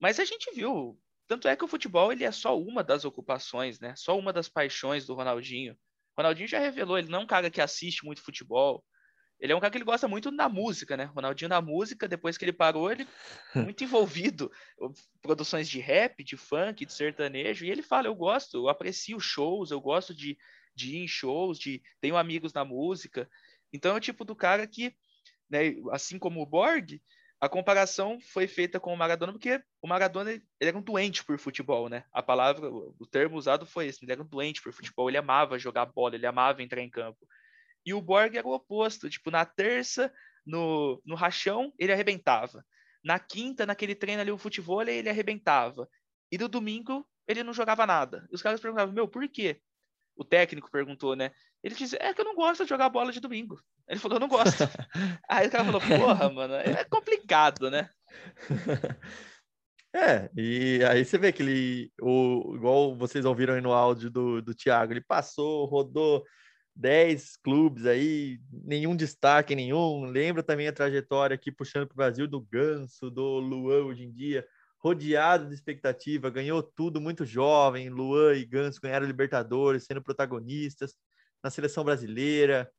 [0.00, 3.80] Mas a gente viu, tanto é que o futebol ele é só uma das ocupações,
[3.80, 3.94] né?
[3.96, 5.74] Só uma das paixões do Ronaldinho.
[6.16, 8.84] O Ronaldinho já revelou, ele não é um cara que assiste muito futebol.
[9.44, 11.04] Ele é um cara que ele gosta muito da música, né?
[11.04, 13.06] Ronaldinho na música, depois que ele parou, ele
[13.54, 14.50] muito envolvido
[15.20, 19.70] produções de rap, de funk, de sertanejo, e ele fala, eu gosto, eu aprecio shows,
[19.70, 20.38] eu gosto de,
[20.74, 23.28] de ir em shows, de tenho amigos na música.
[23.70, 24.96] Então é o tipo do cara que
[25.50, 27.02] né, assim como o Borg,
[27.38, 31.38] a comparação foi feita com o Maradona porque o Maradona ele era um doente por
[31.38, 32.04] futebol, né?
[32.10, 35.58] A palavra, o termo usado foi esse, ele era um doente por futebol, ele amava
[35.58, 37.28] jogar bola, ele amava entrar em campo.
[37.84, 40.12] E o Borg era o oposto, tipo, na terça,
[40.46, 42.64] no, no rachão, ele arrebentava.
[43.04, 45.88] Na quinta, naquele treino ali, o futebol, ele arrebentava.
[46.32, 48.26] E no domingo, ele não jogava nada.
[48.30, 49.60] E os caras perguntavam, meu, por quê?
[50.16, 51.32] O técnico perguntou, né?
[51.62, 53.60] Ele disse, é que eu não gosto de jogar bola de domingo.
[53.88, 54.64] Ele falou, eu não gosto.
[55.28, 57.90] Aí o cara falou, porra, mano, é complicado, né?
[59.96, 64.42] É, e aí você vê que ele, o, igual vocês ouviram aí no áudio do,
[64.42, 66.24] do Thiago, ele passou, rodou
[66.76, 70.04] 10 clubes aí, nenhum destaque nenhum.
[70.04, 74.12] Lembra também a trajetória aqui puxando para o Brasil do Ganso, do Luan hoje em
[74.12, 74.46] dia,
[74.78, 77.88] rodeado de expectativa, ganhou tudo muito jovem.
[77.88, 80.94] Luan e Ganso ganharam Libertadores, sendo protagonistas
[81.42, 82.70] na seleção brasileira.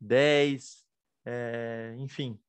[0.00, 0.86] 10,
[1.26, 2.40] é, enfim,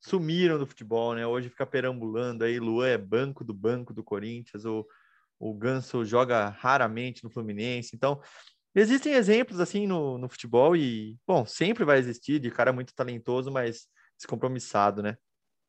[0.00, 1.26] sumiram do futebol, né?
[1.26, 4.84] Hoje fica perambulando aí, Luan é banco do banco do Corinthians, o,
[5.38, 8.20] o Ganso joga raramente no Fluminense, então
[8.80, 13.50] existem exemplos assim no, no futebol e, bom, sempre vai existir de cara muito talentoso,
[13.50, 15.16] mas descompromissado, né?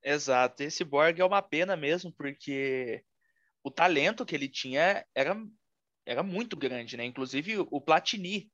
[0.04, 3.04] Exato, esse Borg é uma pena mesmo, porque
[3.64, 5.36] o talento que ele tinha era,
[6.06, 7.04] era muito grande, né?
[7.04, 8.50] Inclusive o Platini,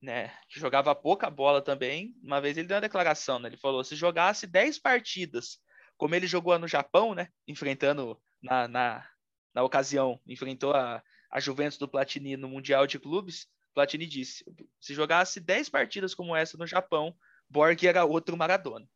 [0.00, 3.82] né, que jogava pouca bola também, uma vez ele deu uma declaração, né, ele falou,
[3.82, 5.58] se jogasse 10 partidas,
[5.96, 9.08] como ele jogou no Japão, né, enfrentando na, na,
[9.54, 14.44] na ocasião, enfrentou a, a Juventus do Platini no Mundial de Clubes, Platini disse,
[14.80, 17.14] se jogasse 10 partidas como essa no Japão,
[17.48, 18.88] Borg era outro Maradona.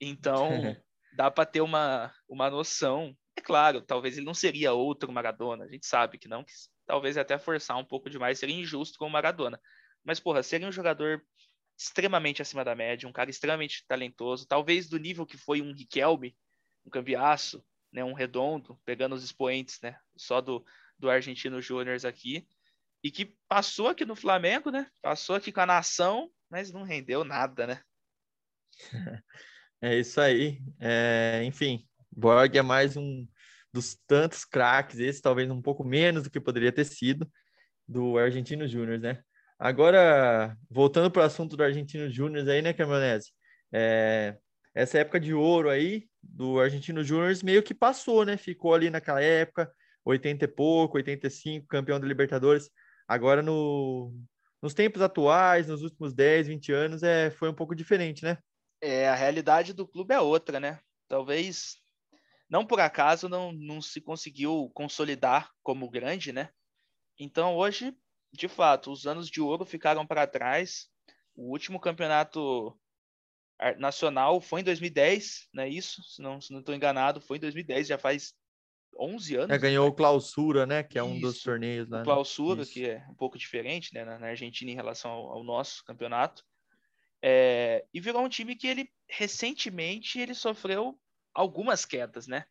[0.00, 0.48] Então,
[1.14, 3.16] dá para ter uma, uma noção.
[3.36, 6.52] É claro, talvez ele não seria outro Maradona, a gente sabe que não, que
[6.86, 9.60] talvez até forçar um pouco demais, seria injusto com o Maradona.
[10.04, 11.24] Mas, porra, seria um jogador
[11.76, 16.36] extremamente acima da média, um cara extremamente talentoso, talvez do nível que foi um Riquelme,
[16.86, 20.64] um cambiaço, né, um redondo, pegando os expoentes, né, só do,
[20.98, 22.46] do Argentino Júnior aqui,
[23.04, 27.22] e que passou aqui no Flamengo, né, passou aqui com a nação, mas não rendeu
[27.22, 27.82] nada, né.
[29.82, 30.62] É isso aí.
[30.80, 33.28] É, enfim, Borg é mais um
[33.70, 37.30] dos tantos craques, esse talvez um pouco menos do que poderia ter sido,
[37.86, 39.22] do Argentino Júnior, né?
[39.58, 43.30] Agora, voltando para o assunto do Argentino Júnior aí, né, Caminhonese?
[43.70, 44.38] É,
[44.74, 48.38] essa época de ouro aí do Argentino Júnior meio que passou, né?
[48.38, 49.70] Ficou ali naquela época,
[50.02, 52.70] 80 e pouco, 85, campeão da Libertadores.
[53.06, 54.12] Agora, no,
[54.62, 58.38] nos tempos atuais, nos últimos 10, 20 anos, é, foi um pouco diferente, né?
[58.80, 60.80] É, a realidade do clube é outra, né?
[61.08, 61.76] Talvez,
[62.48, 66.50] não por acaso, não, não se conseguiu consolidar como grande, né?
[67.18, 67.94] Então, hoje,
[68.32, 70.88] de fato, os anos de ouro ficaram para trás.
[71.36, 72.78] O último campeonato
[73.78, 76.02] nacional foi em 2010, não é isso?
[76.02, 78.34] Se não estou enganado, foi em 2010, já faz
[78.98, 79.50] 11 anos.
[79.50, 80.82] É, ganhou o Clausura, né?
[80.82, 81.98] Que é um dos torneios lá.
[81.98, 82.04] Né?
[82.04, 82.72] Clausura, isso.
[82.72, 86.44] que é um pouco diferente né, na Argentina em relação ao, ao nosso campeonato.
[87.22, 90.98] É, e virou um time que ele recentemente ele sofreu
[91.32, 92.44] algumas quedas, né?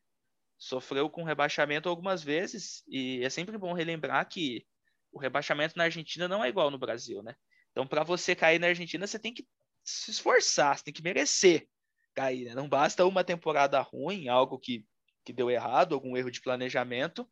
[0.57, 4.65] Sofreu com rebaixamento algumas vezes e é sempre bom relembrar que
[5.11, 7.35] o rebaixamento na Argentina não é igual no Brasil, né?
[7.71, 9.45] Então, para você cair na Argentina, você tem que
[9.83, 11.67] se esforçar, você tem que merecer
[12.13, 12.55] cair, né?
[12.55, 14.85] Não basta uma temporada ruim, algo que,
[15.23, 17.27] que deu errado, algum erro de planejamento.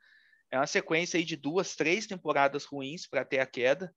[0.50, 3.94] É uma sequência aí de duas, três temporadas ruins para ter a queda.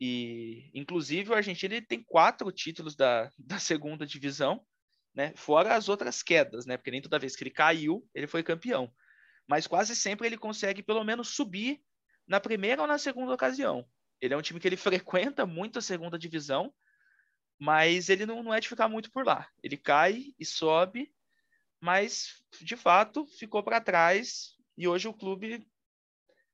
[0.00, 4.64] E, inclusive, o Argentina ele tem quatro títulos da, da segunda divisão,
[5.14, 5.32] né?
[5.36, 6.76] Fora as outras quedas, né?
[6.76, 8.92] Porque nem toda vez que ele caiu, ele foi campeão.
[9.46, 11.80] Mas quase sempre ele consegue, pelo menos, subir
[12.26, 13.86] na primeira ou na segunda ocasião.
[14.20, 16.72] Ele é um time que ele frequenta muito a segunda divisão,
[17.58, 19.48] mas ele não, não é de ficar muito por lá.
[19.62, 21.12] Ele cai e sobe,
[21.82, 25.66] mas de fato ficou para trás e hoje o clube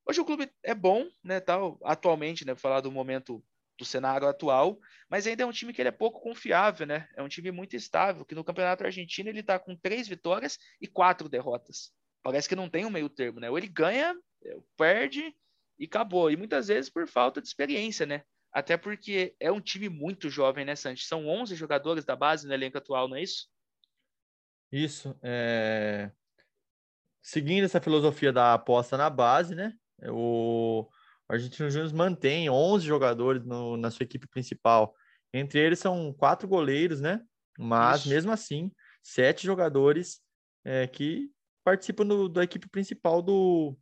[0.07, 3.45] hoje o clube é bom, né, tal, atualmente, né, falar do momento
[3.79, 7.09] do cenário atual, mas ainda é um time que ele é pouco confiável, né?
[7.15, 10.89] É um time muito estável, que no Campeonato Argentino ele está com três vitórias e
[10.89, 11.93] quatro derrotas.
[12.21, 13.49] Parece que não tem um meio termo, né?
[13.49, 14.17] Ou ele ganha,
[14.77, 15.33] perde
[15.79, 16.29] e acabou.
[16.29, 18.25] E muitas vezes por falta de experiência, né?
[18.53, 21.07] Até porque é um time muito jovem, né, Santos?
[21.07, 23.47] São 11 jogadores da base no elenco atual, não é isso?
[24.73, 25.19] Isso.
[25.23, 26.11] É...
[27.23, 29.75] Seguindo essa filosofia da aposta na base, né?
[30.09, 30.89] O
[31.29, 34.95] Argentino Júnior mantém 11 jogadores no, na sua equipe principal.
[35.33, 37.21] Entre eles são quatro goleiros, né?
[37.59, 38.09] Mas, Isso.
[38.09, 40.21] mesmo assim, sete jogadores
[40.65, 41.31] é, que
[41.65, 43.77] participam do, da equipe principal do,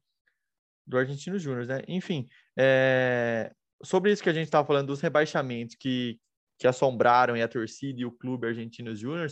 [0.87, 1.83] do Argentino Júnior, né?
[1.87, 6.19] Enfim, é, sobre isso que a gente estava falando dos rebaixamentos que,
[6.59, 9.29] que assombraram a torcida e o clube Argentino Júnior,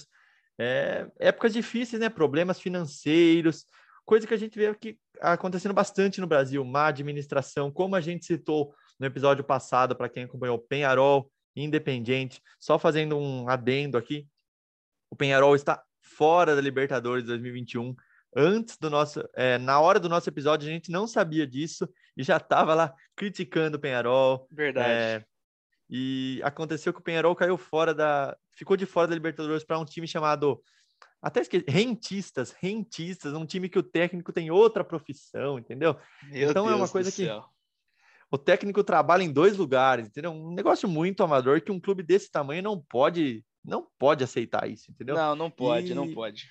[0.59, 2.09] é, épocas difíceis, né?
[2.09, 3.67] Problemas financeiros,
[4.05, 8.25] coisa que a gente vê aqui acontecendo bastante no Brasil, má administração, como a gente
[8.25, 14.27] citou no episódio passado, para quem acompanhou, Penharol, Independente, só fazendo um adendo aqui,
[15.11, 17.95] o Penharol está fora da Libertadores 2021,
[18.37, 22.23] antes do nosso, é, na hora do nosso episódio, a gente não sabia disso e
[22.23, 24.49] já estava lá criticando o Penharol.
[24.51, 24.91] Verdade.
[24.91, 25.25] É,
[25.89, 28.37] e aconteceu que o Penharol caiu fora da.
[28.53, 30.63] ficou de fora da Libertadores para um time chamado.
[31.21, 35.97] Até esqueci, rentistas, rentistas, um time que o técnico tem outra profissão, entendeu?
[36.31, 37.45] Meu então Deus é uma coisa que céu.
[38.31, 40.33] o técnico trabalha em dois lugares, entendeu?
[40.33, 44.91] Um negócio muito amador que um clube desse tamanho não pode, não pode aceitar isso,
[44.91, 45.15] entendeu?
[45.15, 45.95] Não, não pode, e...
[45.95, 46.47] não pode.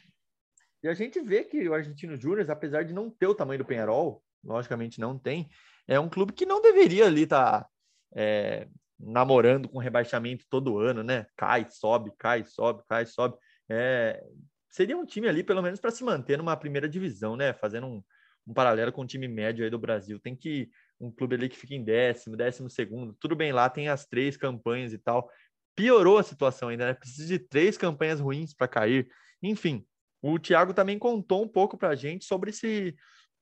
[0.82, 3.65] E a gente vê que o Argentino Júnior, apesar de não ter o tamanho do
[3.65, 5.50] Penharol, logicamente não tem,
[5.88, 7.69] é um clube que não deveria ali estar tá,
[8.15, 8.67] é,
[9.00, 11.26] namorando com rebaixamento todo ano, né?
[11.36, 13.38] Cai, sobe, cai, sobe, cai, sobe.
[13.70, 14.24] É,
[14.70, 17.54] seria um time ali, pelo menos, para se manter numa primeira divisão, né?
[17.54, 18.04] Fazendo um,
[18.48, 20.20] um paralelo com o time médio aí do Brasil.
[20.20, 20.70] Tem que
[21.00, 23.16] um clube ali que fica em décimo, décimo segundo.
[23.20, 25.30] Tudo bem, lá tem as três campanhas e tal.
[25.76, 26.94] Piorou a situação ainda, né?
[26.94, 29.08] Precisa de três campanhas ruins para cair.
[29.41, 29.86] Enfim,
[30.22, 32.96] o Thiago também contou um pouco para a gente sobre esse,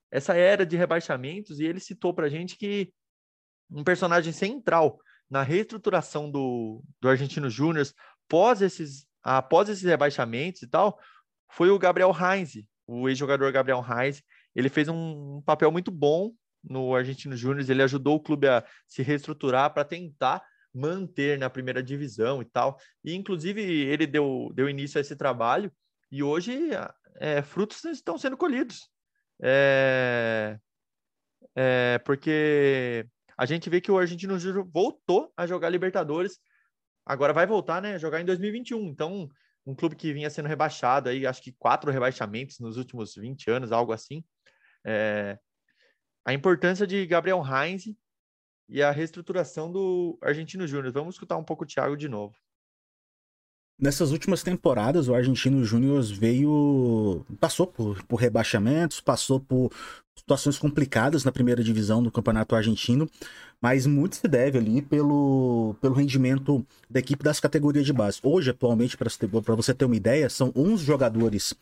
[0.09, 2.91] essa era de rebaixamentos e ele citou para a gente que
[3.69, 4.99] um personagem central
[5.31, 7.87] na reestruturação do, do Argentino Júnior
[8.27, 10.99] após esses, após esses rebaixamentos e tal,
[11.49, 14.21] foi o Gabriel Heinz, o ex-jogador Gabriel Heinz.
[14.53, 19.01] Ele fez um, papel muito bom no Argentino Júnior, ele ajudou o clube a se
[19.01, 22.77] reestruturar para tentar manter na primeira divisão e tal.
[23.03, 25.71] E inclusive ele deu, deu início a esse trabalho
[26.11, 26.69] E hoje
[27.19, 28.89] é, frutos estão sendo colhidos.
[29.41, 30.59] É,
[31.55, 33.07] é, porque
[33.41, 36.39] a gente vê que o Argentino Júnior voltou a jogar Libertadores,
[37.03, 38.85] agora vai voltar, né, jogar em 2021.
[38.85, 39.27] Então,
[39.65, 43.71] um clube que vinha sendo rebaixado aí, acho que quatro rebaixamentos nos últimos 20 anos,
[43.71, 44.23] algo assim.
[44.85, 45.39] É,
[46.23, 47.85] a importância de Gabriel Heinz
[48.69, 50.93] e a reestruturação do Argentino Júnior.
[50.93, 52.35] Vamos escutar um pouco o Thiago de novo.
[53.79, 57.25] Nessas últimas temporadas, o Argentino Júnior veio.
[57.39, 59.71] passou por, por rebaixamentos, passou por
[60.21, 63.09] situações complicadas na primeira divisão do Campeonato Argentino,
[63.59, 68.19] mas muito se deve ali pelo, pelo rendimento da equipe das categorias de base.
[68.23, 71.53] Hoje, atualmente, para você ter uma ideia, são 11 jogadores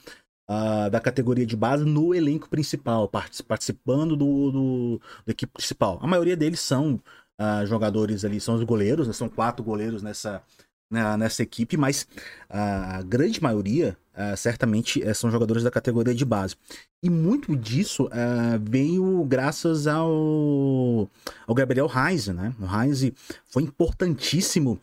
[0.49, 3.10] uh, da categoria de base no elenco principal,
[3.47, 5.99] participando do, do, da equipe principal.
[6.01, 7.01] A maioria deles são
[7.39, 9.14] uh, jogadores ali, são os goleiros, né?
[9.14, 10.41] são quatro goleiros nessa
[10.90, 12.08] né, nessa equipe, mas
[12.50, 16.56] a grande maioria uh, certamente uh, são jogadores da categoria de base.
[17.04, 21.10] E muito disso uh, veio graças ao,
[21.48, 22.54] ao Gabriel Heinz, né?
[22.60, 23.12] O Heinz
[23.46, 24.80] foi importantíssimo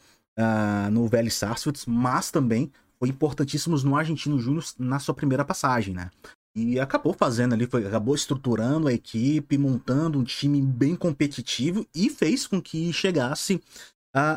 [0.93, 6.11] no Vélez Sarsfield, mas também foi importantíssimo no Argentino Júnior na sua primeira passagem, né?
[6.55, 12.11] E acabou fazendo ali, foi, acabou estruturando a equipe, montando um time bem competitivo e
[12.11, 13.63] fez com que chegasse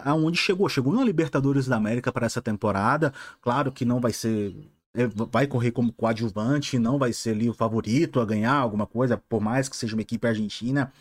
[0.04, 0.68] aonde chegou.
[0.68, 3.14] Chegou na Libertadores da América para essa temporada.
[3.42, 4.56] Claro que não vai ser.
[4.94, 9.18] É, vai correr como coadjuvante, não vai ser ali o favorito a ganhar alguma coisa,
[9.18, 10.92] por mais que seja uma equipe argentina.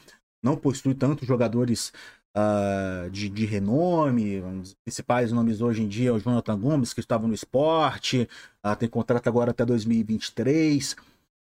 [0.42, 1.92] Não possui tantos jogadores
[2.36, 4.40] uh, de, de renome.
[4.40, 8.28] Os principais nomes hoje em dia é o Jonathan Gomes, que estava no esporte,
[8.64, 10.96] uh, tem contrato agora até 2023.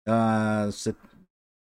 [0.07, 0.71] Uh,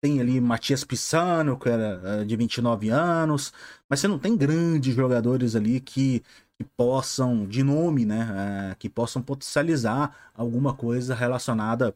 [0.03, 3.53] tem ali Matias Pisano, que era eh, de 29 anos,
[3.87, 6.19] mas você não tem grandes jogadores ali que,
[6.57, 11.95] que possam, de nome, né, é, que possam potencializar alguma coisa relacionada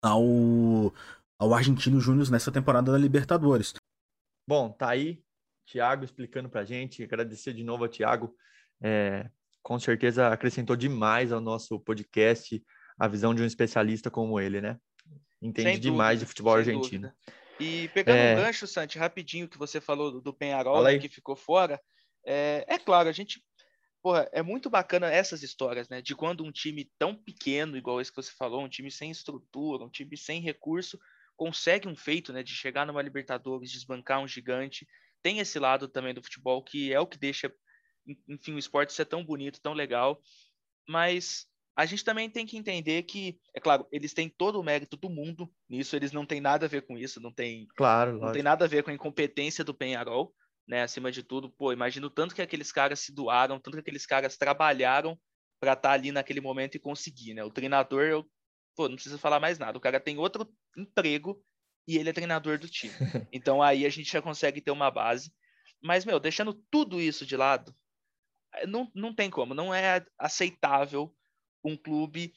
[0.00, 0.94] ao,
[1.36, 3.74] ao Argentino Júnior nessa temporada da Libertadores.
[4.48, 5.20] Bom, tá aí,
[5.66, 8.32] Thiago explicando pra gente, agradecer de novo a Thiago,
[8.80, 9.28] é,
[9.60, 12.64] com certeza acrescentou demais ao nosso podcast
[12.96, 14.78] a visão de um especialista como ele, né?
[15.46, 17.08] Entende dúvida, demais de futebol argentino.
[17.08, 17.16] Dúvida.
[17.60, 18.32] E pegando é...
[18.32, 21.80] um gancho, Santi, rapidinho, que você falou do, do Penharol, né, que ficou fora,
[22.26, 23.44] é, é claro, a gente
[24.04, 26.02] porra, é muito bacana essas histórias, né?
[26.02, 29.82] De quando um time tão pequeno, igual esse que você falou, um time sem estrutura,
[29.82, 31.00] um time sem recurso,
[31.34, 32.42] consegue um feito, né?
[32.42, 34.86] De chegar numa Libertadores, desbancar um gigante.
[35.22, 37.50] Tem esse lado também do futebol que é o que deixa,
[38.28, 40.20] enfim, o esporte ser tão bonito, tão legal.
[40.86, 44.96] Mas a gente também tem que entender que, é claro, eles têm todo o mérito
[44.96, 48.32] do mundo nisso, eles não têm nada a ver com isso, não tem, claro, não
[48.32, 50.32] tem nada a ver com a incompetência do Penharol,
[50.68, 50.82] né?
[50.82, 54.36] Acima de tudo, pô, imagino tanto que aqueles caras se doaram, tanto que aqueles caras
[54.36, 55.18] trabalharam
[55.60, 57.42] para estar tá ali naquele momento e conseguir, né?
[57.42, 58.24] O treinador, eu,
[58.76, 61.42] pô, não precisa falar mais nada, o cara tem outro emprego
[61.88, 62.94] e ele é treinador do time.
[63.32, 65.32] Então aí a gente já consegue ter uma base.
[65.82, 67.74] Mas, meu, deixando tudo isso de lado,
[68.66, 71.14] não, não tem como, não é aceitável
[71.64, 72.34] um clube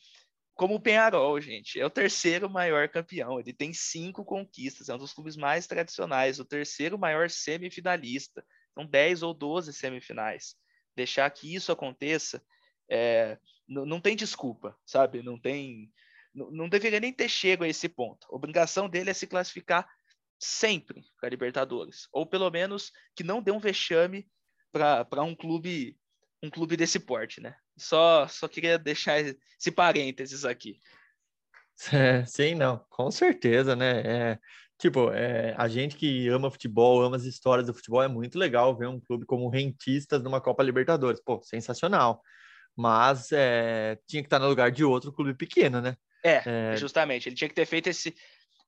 [0.58, 1.80] como o Penharol, gente.
[1.80, 3.40] É o terceiro maior campeão.
[3.40, 4.90] Ele tem cinco conquistas.
[4.90, 6.40] É um dos clubes mais tradicionais.
[6.40, 8.44] O terceiro maior semifinalista.
[8.74, 10.56] São 10 ou 12 semifinais.
[10.96, 12.44] Deixar que isso aconteça,
[12.90, 15.22] é, não tem desculpa, sabe?
[15.22, 15.92] Não tem.
[16.34, 18.28] Não, não deveria nem ter chego a esse ponto.
[18.32, 19.88] A obrigação dele é se classificar
[20.40, 22.08] sempre para Libertadores.
[22.12, 24.28] Ou pelo menos que não dê um vexame
[24.72, 25.98] para um clube
[26.42, 27.56] um clube desse porte, né?
[27.78, 30.80] Só, só queria deixar esse parênteses aqui.
[31.94, 34.00] É, sim, não, com certeza, né?
[34.00, 34.40] É,
[34.80, 38.76] tipo, é, a gente que ama futebol, ama as histórias do futebol, é muito legal
[38.76, 41.22] ver um clube como Rentistas numa Copa Libertadores.
[41.24, 42.20] Pô, sensacional.
[42.76, 45.96] Mas é, tinha que estar no lugar de outro clube pequeno, né?
[46.24, 46.42] É,
[46.74, 47.30] é, justamente.
[47.30, 48.16] Ele tinha que ter feito esse,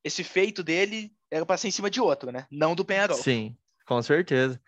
[0.03, 2.45] esse feito dele, era para ser em cima de outro, né?
[2.51, 3.17] Não do Penharol.
[3.17, 4.61] Sim, com certeza.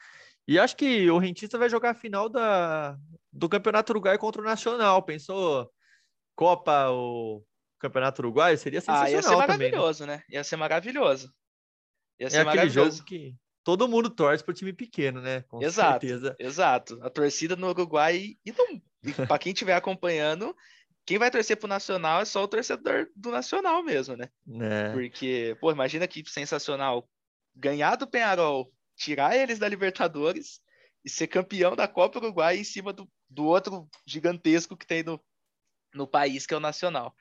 [0.51, 2.99] E acho que o Rentista vai jogar a final da,
[3.31, 5.01] do Campeonato Uruguai contra o Nacional.
[5.01, 5.71] Pensou
[6.35, 7.41] Copa o
[7.79, 8.57] Campeonato Uruguai?
[8.57, 10.23] Seria sensacional ah, ia ser maravilhoso, também, né?
[10.27, 10.35] né?
[10.35, 11.33] Ia ser maravilhoso.
[12.19, 13.33] Ia ser é aquele jogo que
[13.63, 15.39] todo mundo torce pro time pequeno, né?
[15.43, 16.35] Com exato, certeza.
[16.37, 16.99] Exato.
[17.01, 18.53] A torcida no Uruguai e, e
[19.25, 20.53] para quem estiver acompanhando,
[21.05, 24.27] quem vai torcer pro Nacional é só o torcedor do Nacional mesmo, né?
[24.59, 24.91] É.
[24.91, 27.09] Porque, pô, imagina que sensacional
[27.55, 28.69] ganhar do Penharol,
[29.01, 30.61] tirar eles da Libertadores
[31.03, 35.19] e ser campeão da Copa Uruguai em cima do, do outro gigantesco que tem no,
[35.93, 37.15] no país, que é o Nacional.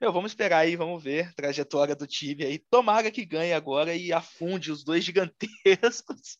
[0.00, 2.58] Meu, vamos esperar aí, vamos ver a trajetória do time aí.
[2.58, 6.38] Tomara que ganhe agora e afunde os dois gigantescos.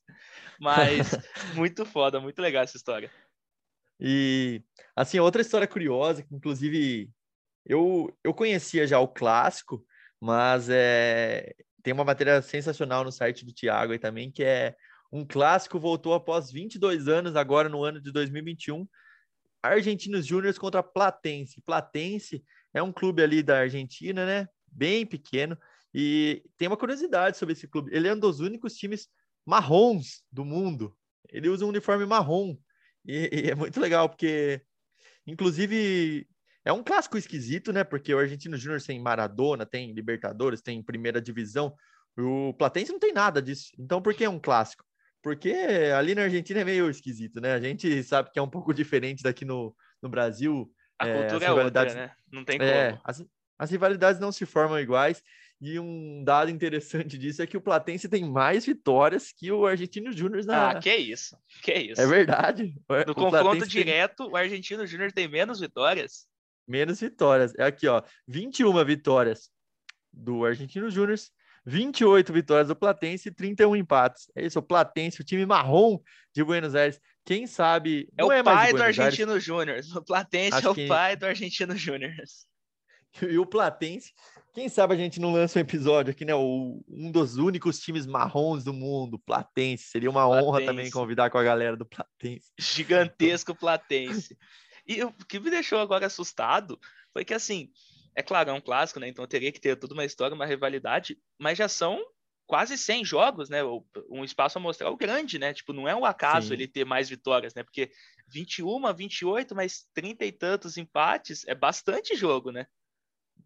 [0.59, 1.11] Mas
[1.55, 3.11] muito foda, muito legal essa história.
[4.01, 4.63] E,
[4.95, 7.11] assim, outra história curiosa, que inclusive
[7.65, 9.85] eu, eu conhecia já o clássico,
[10.21, 14.75] mas é, tem uma matéria sensacional no site do Thiago aí também, que é
[15.13, 18.87] um clássico voltou após 22 anos, agora no ano de 2021.
[19.63, 21.63] Argentinos Júnior contra Platense.
[21.63, 24.49] Platense é um clube ali da Argentina, né?
[24.67, 25.57] Bem pequeno.
[25.95, 27.91] E tem uma curiosidade sobre esse clube.
[27.95, 29.09] Ele é um dos únicos times
[29.45, 30.97] marrons do mundo.
[31.31, 32.57] Ele usa um uniforme marrom.
[33.05, 34.61] E, e é muito legal, porque,
[35.27, 36.29] inclusive,
[36.65, 37.85] é um clássico esquisito, né?
[37.85, 41.75] Porque o Argentino Júnior tem Maradona, tem Libertadores, tem Primeira Divisão.
[42.19, 43.71] O Platense não tem nada disso.
[43.79, 44.85] Então, por que é um clássico?
[45.27, 45.51] Porque
[45.99, 47.53] ali na Argentina é meio esquisito, né?
[47.53, 50.73] A gente sabe que é um pouco diferente daqui no, no Brasil.
[50.97, 52.13] A é, cultura é outra, né?
[52.31, 53.03] Não tem é, como.
[53.03, 53.25] As,
[53.59, 55.21] as rivalidades não se formam iguais.
[55.61, 60.13] E um dado interessante disso é que o Platense tem mais vitórias que o Argentino
[60.13, 60.71] Júnior na.
[60.71, 61.37] Ah, que isso.
[61.61, 62.01] Que isso.
[62.01, 62.77] É verdade.
[62.89, 64.33] No o confronto Platense direto, tem...
[64.33, 66.29] o Argentino Júnior tem menos vitórias
[66.69, 67.53] menos vitórias.
[67.57, 69.51] É aqui, ó, 21 vitórias
[70.13, 71.19] do Argentino Júnior,
[71.67, 74.31] 28 vitórias do Platense e 31 empates.
[74.37, 75.99] É isso, o Platense, o time marrom
[76.33, 77.01] de Buenos Aires.
[77.25, 78.09] Quem sabe.
[78.17, 79.81] É o é pai do Argentino Júnior.
[79.97, 80.87] O Platense Acho é o que...
[80.87, 82.13] pai do Argentino Júnior.
[83.23, 84.13] E o Platense,
[84.53, 86.35] quem sabe a gente não lança um episódio aqui, né?
[86.35, 89.85] O, um dos únicos times marrons do mundo, Platense.
[89.85, 90.47] Seria uma Platense.
[90.47, 92.53] honra também convidar com a galera do Platense.
[92.59, 94.37] Gigantesco Platense.
[94.87, 96.79] E o que me deixou agora assustado
[97.11, 97.71] foi que, assim,
[98.17, 99.09] é claro, é um clássico, né?
[99.09, 102.03] Então teria que ter toda uma história, uma rivalidade, mas já são
[102.47, 103.61] quase 100 jogos, né?
[104.09, 105.53] Um espaço amostral grande, né?
[105.53, 106.55] Tipo, não é um acaso Sim.
[106.55, 107.63] ele ter mais vitórias, né?
[107.63, 107.91] Porque
[108.29, 112.67] 21, 28, mais 30 e tantos empates é bastante jogo, né?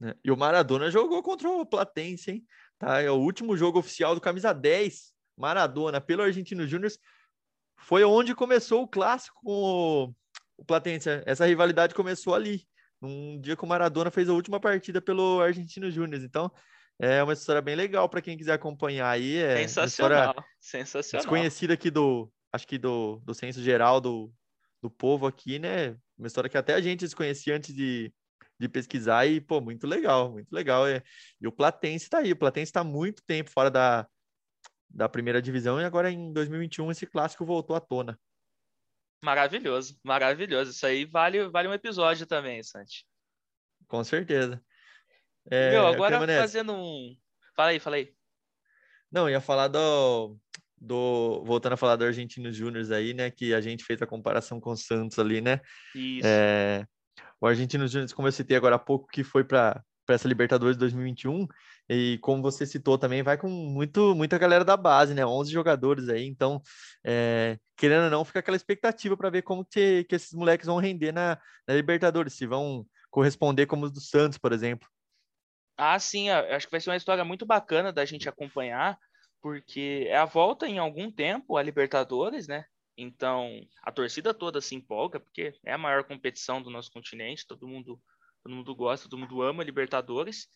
[0.02, 2.46] É, e o Maradona jogou contra o Platense, hein?
[2.78, 6.92] Tá, é o último jogo oficial do camisa 10, Maradona, pelo Argentino Júnior.
[7.76, 10.14] Foi onde começou o clássico com
[10.56, 11.08] o Platense.
[11.26, 12.66] Essa rivalidade começou ali,
[13.02, 16.22] um dia que o Maradona fez a última partida pelo Argentino Júnior.
[16.22, 16.50] Então,
[16.98, 19.38] é uma história bem legal para quem quiser acompanhar aí.
[19.38, 21.24] É sensacional, sensacional.
[21.24, 24.32] Desconhecida aqui do, acho que do, do senso geral do,
[24.82, 25.96] do povo aqui, né?
[26.18, 28.12] Uma história que até a gente desconhecia antes de,
[28.58, 30.86] de pesquisar e, pô, muito legal, muito legal.
[30.86, 31.02] É.
[31.40, 34.06] E o Platense está aí, o Platense está muito tempo fora da,
[34.90, 38.18] da primeira divisão e agora em 2021 esse clássico voltou à tona.
[39.22, 40.70] Maravilhoso, maravilhoso.
[40.70, 43.04] Isso aí vale, vale um episódio também, Santi.
[43.86, 44.62] Com certeza.
[45.50, 47.16] É, Meu, agora fazendo um.
[47.56, 48.12] Fala aí, fala aí.
[49.10, 50.36] Não, ia falar do,
[50.78, 51.42] do.
[51.44, 53.30] Voltando a falar do Argentinos Júnior aí, né?
[53.30, 55.60] Que a gente fez a comparação com o Santos ali, né?
[55.94, 56.26] Isso.
[56.26, 56.86] É,
[57.40, 61.46] o Argentinos Júnior, como eu citei agora há pouco, que foi para essa Libertadores 2021,
[61.92, 65.26] e como você citou também, vai com muito, muita galera da base, né?
[65.26, 66.24] 11 jogadores aí.
[66.24, 66.62] Então,
[67.02, 70.76] é, querendo ou não, fica aquela expectativa para ver como que, que esses moleques vão
[70.76, 71.36] render na,
[71.66, 74.88] na, Libertadores, se vão corresponder como os do Santos, por exemplo.
[75.76, 78.96] Ah, sim, acho que vai ser uma história muito bacana da gente acompanhar,
[79.42, 82.66] porque é a volta em algum tempo a Libertadores, né?
[82.96, 83.50] Então,
[83.82, 88.00] a torcida toda se empolga, porque é a maior competição do nosso continente, todo mundo,
[88.44, 90.46] todo mundo gosta, todo mundo ama Libertadores.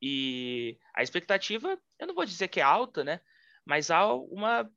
[0.00, 3.20] E a expectativa, eu não vou dizer que é alta, né?
[3.64, 4.70] Mas há uma,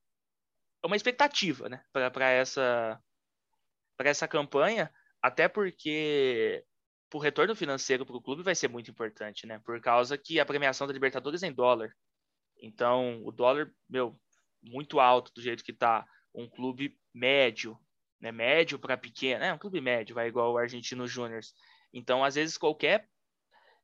[0.83, 1.83] uma expectativa, né?
[1.91, 3.01] Para essa,
[3.99, 4.91] essa campanha,
[5.21, 6.65] até porque
[7.13, 9.59] o retorno financeiro para o clube vai ser muito importante, né?
[9.59, 11.95] Por causa que a premiação da Libertadores é em dólar.
[12.61, 14.19] Então, o dólar, meu,
[14.61, 17.77] muito alto do jeito que está um clube médio,
[18.19, 18.31] né?
[18.31, 21.41] Médio para pequeno, é um clube médio, vai igual o Argentino Júnior.
[21.93, 23.07] Então, às vezes, qualquer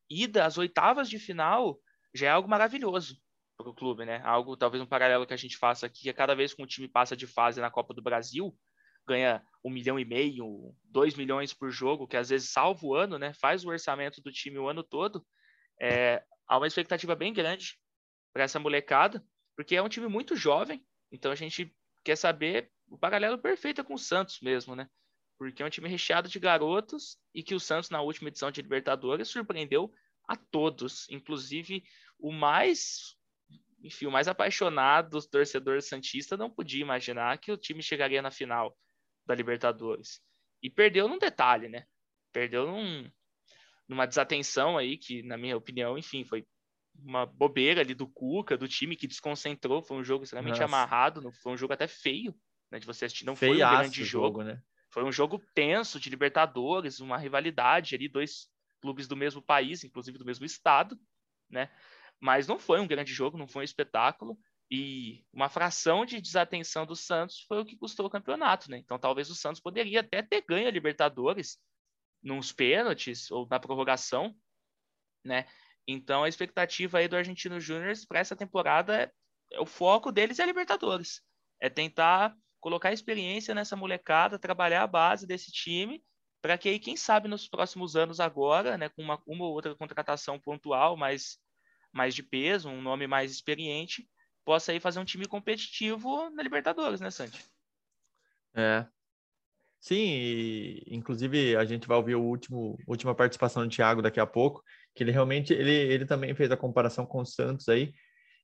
[0.09, 1.79] ida às oitavas de final
[2.13, 3.17] já é algo maravilhoso
[3.57, 4.21] para o clube, né?
[4.23, 6.87] Algo, talvez um paralelo que a gente faça aqui, é cada vez que um time
[6.87, 8.55] passa de fase na Copa do Brasil,
[9.05, 13.17] ganha um milhão e meio, dois milhões por jogo, que às vezes salva o ano,
[13.17, 13.33] né?
[13.33, 15.25] Faz o orçamento do time o ano todo.
[15.81, 17.77] É, há uma expectativa bem grande
[18.33, 19.23] para essa molecada,
[19.55, 23.83] porque é um time muito jovem, então a gente quer saber o paralelo perfeito é
[23.83, 24.87] com o Santos mesmo, né?
[25.37, 28.61] Porque é um time recheado de garotos e que o Santos, na última edição de
[28.61, 29.91] Libertadores, surpreendeu
[30.27, 31.83] a todos, inclusive
[32.19, 33.15] o mais,
[33.83, 38.31] enfim, o mais apaixonado dos torcedores santistas não podia imaginar que o time chegaria na
[38.31, 38.75] final
[39.25, 40.21] da Libertadores.
[40.61, 41.85] E perdeu num detalhe, né?
[42.33, 43.09] Perdeu num,
[43.87, 46.45] numa desatenção aí que, na minha opinião, enfim, foi
[46.95, 50.65] uma bobeira ali do Cuca, do time que desconcentrou, foi um jogo extremamente Nossa.
[50.65, 52.35] amarrado, foi um jogo até feio,
[52.71, 54.61] né, de você assistir, não foi um grande jogo, jogo né?
[54.97, 58.49] Foi um jogo tenso de Libertadores, uma rivalidade ali, dois
[58.81, 60.99] clubes do mesmo país, inclusive do mesmo estado,
[61.47, 61.69] né?
[62.19, 64.35] Mas não foi um grande jogo, não foi um espetáculo.
[64.71, 68.79] E uma fração de desatenção do Santos foi o que custou o campeonato, né?
[68.79, 71.59] Então talvez o Santos poderia até ter ganho a Libertadores
[72.23, 74.35] nos pênaltis ou na prorrogação,
[75.23, 75.45] né?
[75.87, 79.11] Então a expectativa aí do Argentino Júnior para essa temporada é,
[79.51, 81.21] é, o foco deles é a Libertadores.
[81.61, 86.03] É tentar colocar experiência nessa molecada, trabalhar a base desse time,
[86.41, 89.75] para que aí, quem sabe, nos próximos anos agora, né, com uma, uma ou outra
[89.75, 91.37] contratação pontual, mais,
[91.91, 94.07] mais de peso, um nome mais experiente,
[94.45, 97.43] possa aí fazer um time competitivo na Libertadores, né, Santi?
[98.55, 98.87] É.
[99.79, 104.25] Sim, e, inclusive a gente vai ouvir o último última participação do Thiago daqui a
[104.25, 104.63] pouco,
[104.95, 107.93] que ele realmente ele, ele também fez a comparação com o Santos aí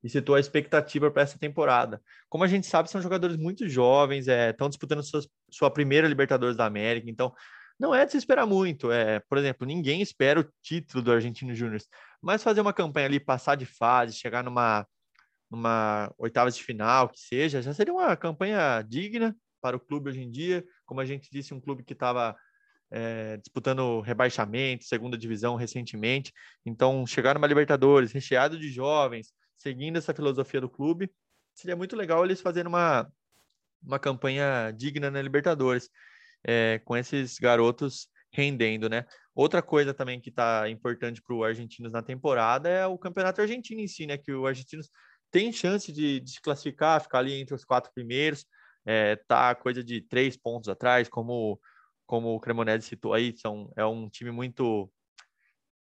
[0.03, 2.01] e citou a expectativa para essa temporada.
[2.29, 6.57] Como a gente sabe, são jogadores muito jovens, estão é, disputando sua, sua primeira Libertadores
[6.57, 7.33] da América, então
[7.79, 8.91] não é de se esperar muito.
[8.91, 11.81] É, por exemplo, ninguém espera o título do Argentino Júnior,
[12.21, 14.85] mas fazer uma campanha ali, passar de fase, chegar numa,
[15.49, 20.21] numa oitavas de final, que seja, já seria uma campanha digna para o clube hoje
[20.21, 20.63] em dia.
[20.85, 22.35] Como a gente disse, um clube que estava
[22.91, 26.33] é, disputando rebaixamento, segunda divisão recentemente.
[26.65, 31.11] Então, chegar numa Libertadores recheado de jovens, seguindo essa filosofia do clube,
[31.53, 33.11] seria muito legal eles fazerem uma,
[33.81, 35.89] uma campanha digna na Libertadores,
[36.43, 39.05] é, com esses garotos rendendo, né?
[39.35, 43.81] Outra coisa também que está importante para o Argentinos na temporada é o campeonato argentino
[43.81, 44.17] em si, né?
[44.17, 44.89] Que o Argentinos
[45.31, 48.45] tem chance de, de se classificar, ficar ali entre os quatro primeiros,
[48.85, 51.59] é, tá coisa de três pontos atrás, como
[52.05, 54.91] como o Cremonese citou aí, são, é um time muito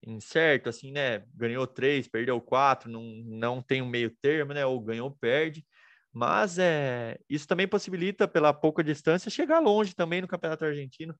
[0.05, 1.23] incerto, assim, né?
[1.33, 4.65] Ganhou três, perdeu quatro, não, não tem um meio termo, né?
[4.65, 5.65] Ou ganhou, perde.
[6.11, 11.15] Mas é, isso também possibilita, pela pouca distância, chegar longe também no Campeonato Argentino.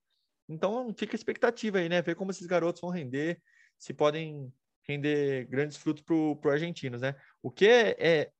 [0.49, 2.01] Então fica a expectativa aí, né?
[2.01, 3.41] Ver como esses garotos vão render,
[3.78, 4.51] se podem
[4.88, 7.15] render grandes frutos para os argentinos, né?
[7.41, 8.32] O que é, é,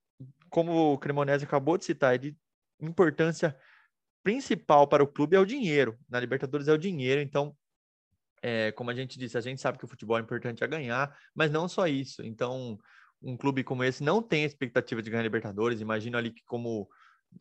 [0.50, 2.36] como o Cremonese acabou de citar, é de
[2.80, 3.58] importância
[4.24, 5.98] principal para o clube é o dinheiro.
[6.10, 7.56] Na Libertadores é o dinheiro, então,
[8.42, 11.16] é, como a gente disse, a gente sabe que o futebol é importante a ganhar,
[11.34, 12.24] mas não só isso.
[12.24, 12.80] Então,
[13.22, 15.82] um clube como esse não tem expectativa de ganhar Libertadores.
[15.82, 16.88] Imagino ali que, como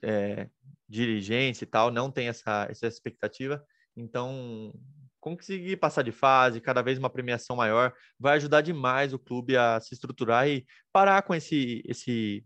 [0.03, 0.49] é,
[0.89, 3.65] dirigência e tal, não tem essa, essa expectativa.
[3.97, 4.73] Então,
[5.21, 9.81] conseguir passar de fase, cada vez uma premiação maior, vai ajudar demais o clube a
[9.81, 12.45] se estruturar e parar com esse, esse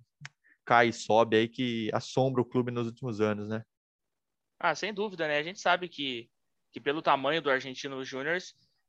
[0.65, 3.63] cai e sobe aí que assombra o clube nos últimos anos, né?
[4.59, 5.39] Ah, sem dúvida, né?
[5.39, 6.31] A gente sabe que,
[6.73, 8.39] que pelo tamanho do Argentino Júnior,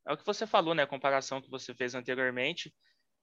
[0.06, 0.82] é o que você falou, né?
[0.82, 2.74] A comparação que você fez anteriormente.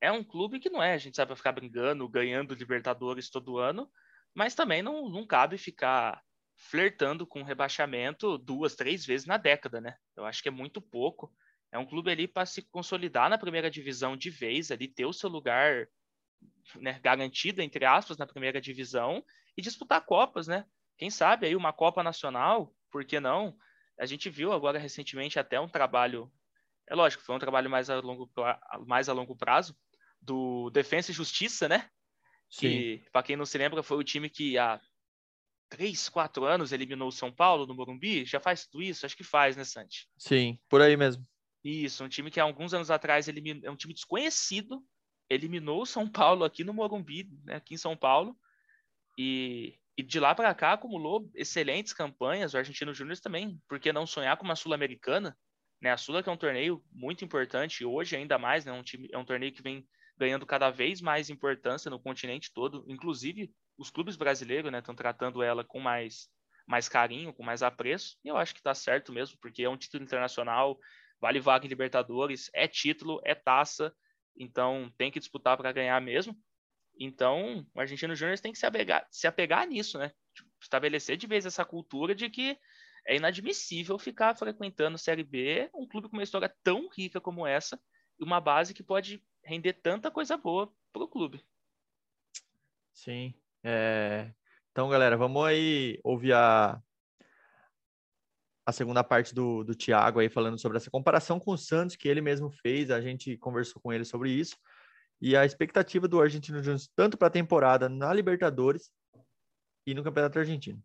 [0.01, 3.89] É um clube que não é, a gente sabe, ficar brincando, ganhando Libertadores todo ano,
[4.33, 6.21] mas também não, não cabe ficar
[6.55, 9.95] flertando com rebaixamento duas, três vezes na década, né?
[10.15, 11.33] Eu acho que é muito pouco.
[11.71, 15.13] É um clube ali para se consolidar na primeira divisão de vez, ali ter o
[15.13, 15.87] seu lugar
[16.75, 19.23] né, garantido, entre aspas, na primeira divisão
[19.57, 20.65] e disputar Copas, né?
[20.97, 23.55] Quem sabe aí uma Copa Nacional, por que não?
[23.99, 26.31] A gente viu agora recentemente até um trabalho,
[26.87, 28.29] é lógico, foi um trabalho mais a longo,
[28.87, 29.75] mais a longo prazo,
[30.21, 31.89] do Defensa e Justiça, né?
[32.49, 34.81] Que, para quem não se lembra, foi o time que há
[35.69, 38.25] três, quatro anos eliminou o São Paulo no Morumbi.
[38.25, 39.05] Já faz tudo isso?
[39.05, 40.09] Acho que faz, né, Santi?
[40.17, 41.27] Sim, por aí mesmo.
[41.63, 44.83] Isso, um time que há alguns anos atrás eliminou, é um time desconhecido,
[45.29, 48.35] eliminou o São Paulo aqui no Morumbi, né, aqui em São Paulo,
[49.17, 52.53] e e de lá para cá acumulou excelentes campanhas.
[52.53, 55.37] O Argentino Júnior também, por que não sonhar com uma Sul-Americana?
[55.81, 55.91] Né?
[55.91, 58.71] A Sula que é um torneio muito importante, hoje ainda mais, né?
[58.71, 59.85] um time, é um torneio que vem
[60.17, 62.85] ganhando cada vez mais importância no continente todo.
[62.87, 66.29] Inclusive, os clubes brasileiros estão né, tratando ela com mais,
[66.65, 68.15] mais carinho, com mais apreço.
[68.23, 70.79] E eu acho que está certo mesmo, porque é um título internacional,
[71.19, 73.93] vale vaga em Libertadores, é título, é taça,
[74.37, 76.33] então tem que disputar para ganhar mesmo.
[76.99, 80.11] Então, o Argentino Júnior tem que se apegar, se apegar nisso, né?
[80.35, 82.59] Tipo, estabelecer de vez essa cultura de que
[83.07, 87.79] é inadmissível ficar frequentando Série B, um clube com uma história tão rica como essa,
[88.19, 91.41] e uma base que pode render tanta coisa boa para o clube.
[92.93, 93.33] Sim.
[93.63, 94.33] É...
[94.71, 96.81] Então, galera, vamos aí ouvir a,
[98.65, 102.09] a segunda parte do, do Thiago aí falando sobre essa comparação com o Santos que
[102.09, 102.91] ele mesmo fez.
[102.91, 104.57] A gente conversou com ele sobre isso
[105.21, 108.89] e a expectativa do Argentino Júnior tanto para a temporada na Libertadores
[109.85, 110.81] e no Campeonato Argentino.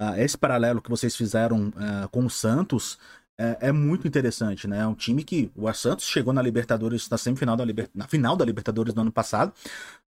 [0.00, 2.98] Uh, esse paralelo que vocês fizeram uh, com o Santos
[3.38, 4.80] é, é, muito interessante, né?
[4.80, 7.88] É um time que o Santos chegou na Libertadores na semifinal da Liber...
[7.94, 9.54] na final da Libertadores do ano passado,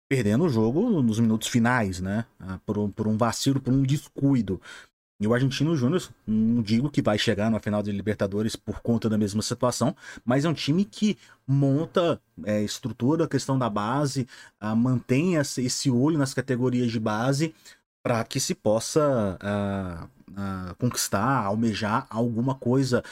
[0.09, 2.25] perdendo o jogo nos minutos finais, né?
[2.41, 4.61] Uh, por, por um vacilo, por um descuido.
[5.21, 9.07] E o Argentino Júnior, não digo que vai chegar na final de Libertadores por conta
[9.07, 9.95] da mesma situação,
[10.25, 14.27] mas é um time que monta, é, estrutura a questão da base,
[14.59, 17.55] a, mantém esse olho nas categorias de base,
[18.03, 23.05] para que se possa uh, uh, conquistar, almejar alguma coisa,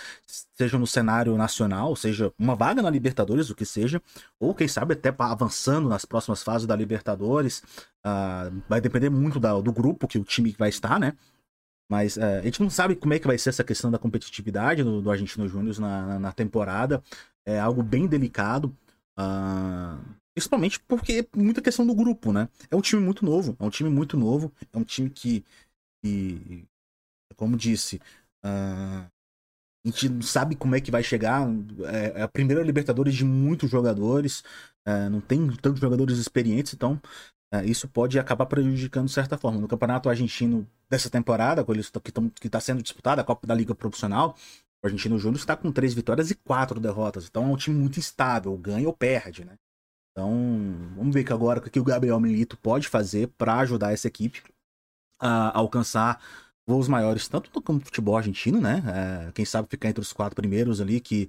[0.56, 4.00] seja no cenário nacional, seja uma vaga na Libertadores, o que seja,
[4.40, 7.62] ou quem sabe até avançando nas próximas fases da Libertadores.
[8.66, 11.12] Vai depender muito da, do grupo que o time vai estar, né?
[11.90, 15.00] Mas a gente não sabe como é que vai ser essa questão da competitividade do,
[15.00, 17.02] do Argentino Júnior na, na, na, temporada.
[17.46, 18.76] É algo bem delicado.
[19.18, 19.98] Uh,
[20.38, 22.48] Principalmente porque é muita questão do grupo, né?
[22.70, 25.44] É um time muito novo, é um time muito novo, é um time que,
[26.00, 26.64] que
[27.34, 27.96] como disse,
[28.44, 29.10] uh, a
[29.84, 31.44] gente não sabe como é que vai chegar.
[31.92, 34.44] É, é a primeira Libertadores de muitos jogadores,
[34.86, 37.02] uh, não tem tantos jogadores experientes, então
[37.64, 39.60] isso pode acabar prejudicando de certa forma.
[39.60, 44.36] No campeonato argentino dessa temporada, que está sendo disputada, a Copa da Liga Profissional,
[44.82, 47.26] o Argentino Júnior está com três vitórias e quatro derrotas.
[47.26, 49.54] Então é um time muito instável, ganha ou perde, né?
[50.12, 50.32] Então,
[50.96, 54.42] vamos ver que agora o que o Gabriel Milito pode fazer para ajudar essa equipe
[55.20, 56.20] a alcançar
[56.66, 58.82] voos maiores, tanto no futebol argentino, né?
[59.28, 61.28] É, quem sabe ficar entre os quatro primeiros ali que,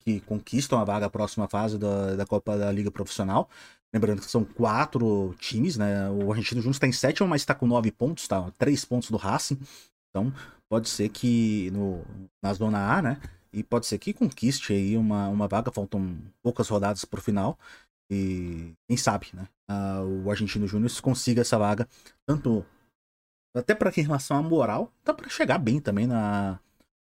[0.00, 3.50] que conquistam a vaga próxima fase da, da Copa da Liga Profissional.
[3.94, 6.10] Lembrando que são quatro times, né?
[6.10, 8.50] O Argentino Juntos está em sétimo, mas está com nove pontos, tá?
[8.58, 9.58] Três pontos do Racing.
[10.10, 10.32] Então,
[10.68, 12.04] pode ser que no,
[12.42, 13.20] na zona A, né?
[13.52, 17.58] E pode ser que conquiste aí uma, uma vaga, faltam poucas rodadas para o final.
[18.10, 19.48] E quem sabe, né?
[19.70, 21.88] Uh, o Argentino Júnior consiga essa vaga,
[22.26, 22.64] tanto
[23.56, 26.60] até para relação à moral, tá para chegar bem também na,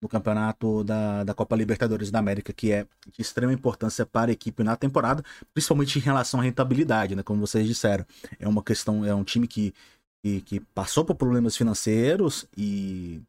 [0.04, 4.34] no campeonato da, da Copa Libertadores da América, que é de extrema importância para a
[4.34, 5.24] equipe na temporada,
[5.54, 7.24] principalmente em relação à rentabilidade, né?
[7.24, 8.06] Como vocês disseram.
[8.38, 9.74] É uma questão, é um time que,
[10.22, 13.22] que, que passou por problemas financeiros e,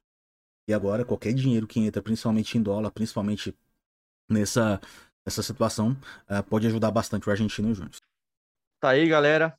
[0.68, 3.55] e agora qualquer dinheiro que entra, principalmente em dólar, principalmente
[4.29, 4.81] nessa
[5.27, 5.97] essa situação
[6.29, 7.95] uh, pode ajudar bastante o Argentino Júnior.
[8.79, 9.57] Tá aí, galera.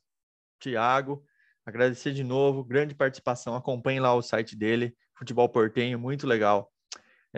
[0.60, 1.24] Tiago,
[1.64, 3.56] agradecer de novo, grande participação.
[3.56, 6.72] Acompanhe lá o site dele, Futebol Portenho, muito legal.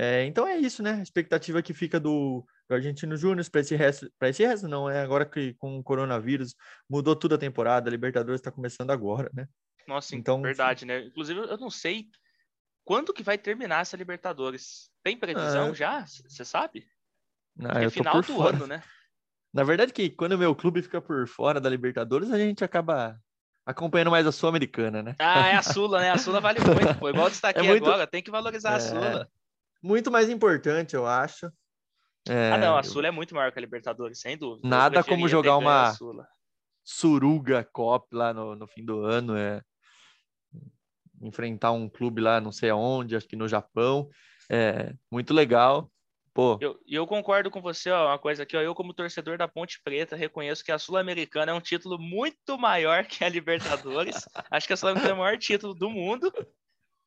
[0.01, 0.93] É, então é isso, né?
[0.93, 4.89] A expectativa que fica do, do Argentino Júnior para esse resto, para esse resto não,
[4.89, 6.55] é agora que com o coronavírus
[6.89, 9.49] mudou tudo a temporada, a Libertadores está começando agora, né?
[9.89, 11.01] Nossa, então verdade, né?
[11.01, 12.09] Inclusive eu não sei
[12.85, 14.89] quando que vai terminar essa Libertadores.
[15.03, 16.07] Tem previsão ah, já?
[16.07, 16.87] Você sabe?
[17.65, 18.57] Ah, é final do fora.
[18.57, 18.81] ano, né?
[19.53, 23.21] Na verdade, que quando o meu clube fica por fora da Libertadores, a gente acaba
[23.67, 25.17] acompanhando mais a Sul-Americana, né?
[25.19, 26.13] Ah, é a Sula, né?
[26.13, 27.09] A Sula vale muito, pô.
[27.09, 27.85] Igual eu destaquei é muito...
[27.85, 28.77] agora, tem que valorizar é...
[28.77, 29.31] a Sula.
[29.83, 31.51] Muito mais importante, eu acho.
[32.29, 32.53] É...
[32.53, 34.69] Ah, não, a Sula é muito maior que a Libertadores, sem dúvida.
[34.69, 35.95] Nada como jogar uma
[36.85, 39.63] Suruga Cop lá no, no fim do ano, é
[41.21, 44.09] enfrentar um clube lá, não sei aonde, acho que no Japão.
[44.51, 45.91] É muito legal.
[46.33, 46.57] Pô.
[46.61, 49.81] Eu, eu concordo com você, ó, uma coisa aqui, ó, eu como torcedor da Ponte
[49.83, 54.25] Preta reconheço que a Sul-Americana é um título muito maior que a Libertadores.
[54.51, 56.33] Acho que a Sul-Americana é o maior título do mundo.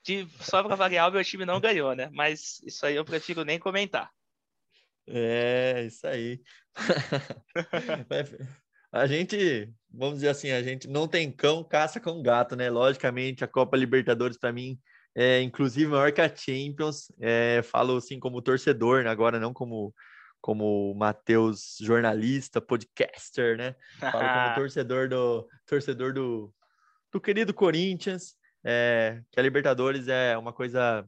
[0.03, 2.09] Que só para variar o meu time não ganhou, né?
[2.11, 4.09] Mas isso aí eu prefiro nem comentar.
[5.07, 6.41] É, isso aí.
[8.91, 12.69] a gente, vamos dizer assim, a gente não tem cão, caça com gato, né?
[12.69, 14.79] Logicamente, a Copa Libertadores para mim
[15.15, 17.11] é, inclusive maior que a Champions.
[17.19, 19.09] É, falo assim como torcedor, né?
[19.09, 19.93] agora não como
[20.39, 23.75] como Matheus, jornalista, podcaster, né?
[23.99, 26.51] Falo como torcedor do torcedor do,
[27.11, 28.35] do querido Corinthians.
[28.63, 31.05] É, que a Libertadores é uma coisa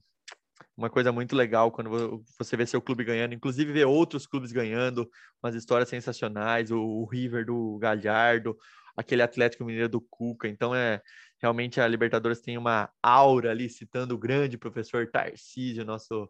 [0.76, 5.08] uma coisa muito legal quando você vê seu clube ganhando, inclusive ver outros clubes ganhando,
[5.41, 8.58] umas histórias sensacionais, o, o River do Galhardo,
[8.97, 10.47] aquele Atlético Mineiro do Cuca.
[10.47, 11.01] Então é
[11.39, 16.30] realmente a Libertadores tem uma aura ali, citando o grande professor Tarcísio, nosso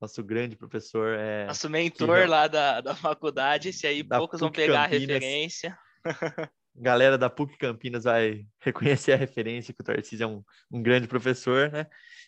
[0.00, 1.14] nosso grande professor.
[1.18, 5.10] É, nosso mentor que, lá da, da faculdade, se aí poucos PUC vão pegar Campinas.
[5.10, 5.78] a referência.
[6.80, 11.08] Galera da PUC Campinas vai reconhecer a referência que o Tarcísio é um, um grande
[11.08, 11.86] professor, né?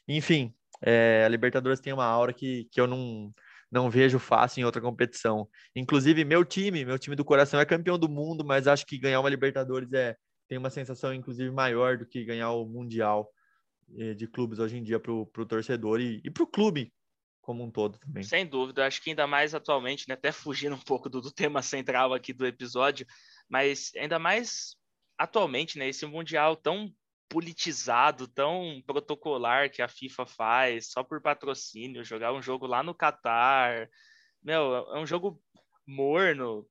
[0.09, 3.33] Enfim, é, a Libertadores tem uma aura que, que eu não,
[3.71, 5.49] não vejo fácil em outra competição.
[5.75, 9.21] Inclusive, meu time, meu time do coração é campeão do mundo, mas acho que ganhar
[9.21, 10.17] uma Libertadores é,
[10.49, 13.31] tem uma sensação, inclusive, maior do que ganhar o Mundial
[13.97, 16.93] eh, de clubes hoje em dia para o torcedor e, e para o clube
[17.51, 18.23] como um todo também.
[18.23, 21.61] Sem dúvida, acho que ainda mais atualmente, né, até fugindo um pouco do, do tema
[21.63, 23.05] central aqui do episódio,
[23.49, 24.77] mas ainda mais
[25.19, 26.95] atualmente, né, esse Mundial tão
[27.29, 32.95] politizado, tão protocolar que a FIFA faz, só por patrocínio, jogar um jogo lá no
[32.95, 33.89] Catar.
[34.41, 35.43] Meu, é um jogo
[35.85, 36.65] morno.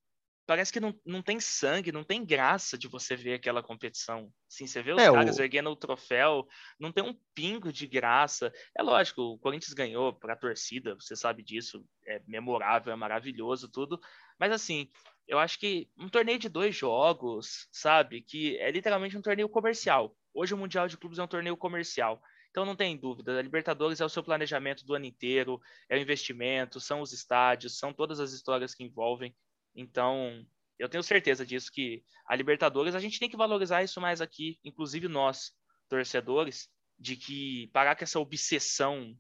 [0.49, 4.33] Parece que não, não tem sangue, não tem graça de você ver aquela competição.
[4.47, 5.41] Sim, você vê os é, caras o...
[5.43, 6.47] erguendo o troféu,
[6.79, 8.51] não tem um pingo de graça.
[8.75, 13.69] É lógico, o Corinthians ganhou para a torcida, você sabe disso, é memorável, é maravilhoso,
[13.69, 13.99] tudo.
[14.39, 14.89] Mas assim,
[15.27, 20.17] eu acho que um torneio de dois jogos, sabe, que é literalmente um torneio comercial
[20.33, 22.21] hoje o Mundial de Clubes é um torneio comercial.
[22.49, 25.99] Então não tem dúvida, a Libertadores é o seu planejamento do ano inteiro, é o
[25.99, 29.35] investimento, são os estádios, são todas as histórias que envolvem.
[29.80, 30.45] Então,
[30.77, 34.59] eu tenho certeza disso que a Libertadores a gente tem que valorizar isso mais aqui,
[34.63, 35.53] inclusive nós,
[35.88, 39.15] torcedores, de que parar com essa obsessão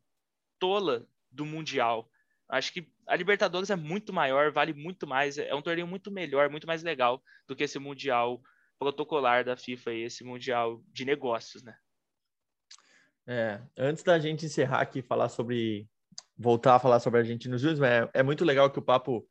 [0.59, 2.11] tola do Mundial.
[2.49, 6.49] Acho que a Libertadores é muito maior, vale muito mais, é um torneio muito melhor,
[6.49, 8.41] muito mais legal do que esse Mundial
[8.77, 11.77] protocolar da FIFA e esse Mundial de negócios, né?
[13.25, 15.87] É, antes da gente encerrar aqui falar sobre
[16.35, 19.27] voltar a falar sobre Argentinos Júnior, é, é muito legal que o papo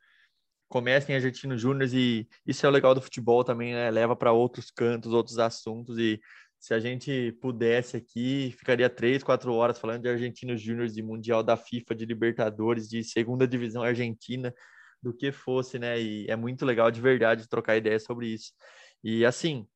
[0.68, 3.90] comece em Argentinos Júnior e isso é o legal do futebol também, né?
[3.90, 6.20] Leva para outros cantos, outros assuntos e
[6.58, 11.42] se a gente pudesse aqui, ficaria três, quatro horas falando de Argentinos Júnior, de Mundial
[11.42, 14.52] da FIFA, de Libertadores, de segunda divisão argentina,
[15.00, 16.00] do que fosse, né?
[16.00, 18.52] E é muito legal de verdade trocar ideias sobre isso.
[19.04, 19.66] E assim,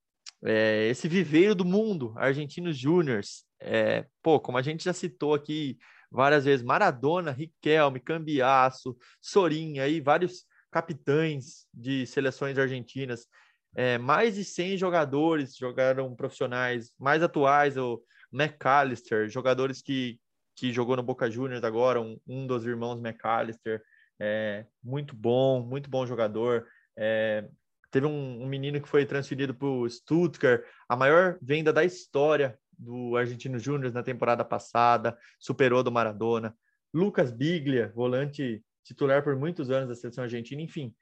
[0.45, 5.79] é, esse viveiro do mundo, Argentinos Júniors, é, pô, como a gente já citou aqui
[6.11, 13.29] várias vezes, Maradona, Riquelme, Cambiasso, Sorinha e vários capitães de seleções argentinas.
[13.77, 18.03] É, mais de 100 jogadores jogaram profissionais mais atuais, o
[18.33, 20.19] McAllister, jogadores que,
[20.57, 23.83] que jogou no Boca Juniors agora, um, um dos irmãos McAllister,
[24.19, 26.67] é, muito bom, muito bom jogador.
[26.97, 27.47] É,
[27.91, 32.59] teve um, um, menino que foi transferido para o Stuttgart, a maior venda da história
[32.79, 36.57] do Argentino Júnior na temporada passada, superou do Maradona.
[36.93, 40.95] Lucas Biglia, volante titular por muitos anos da seleção argentina, enfim,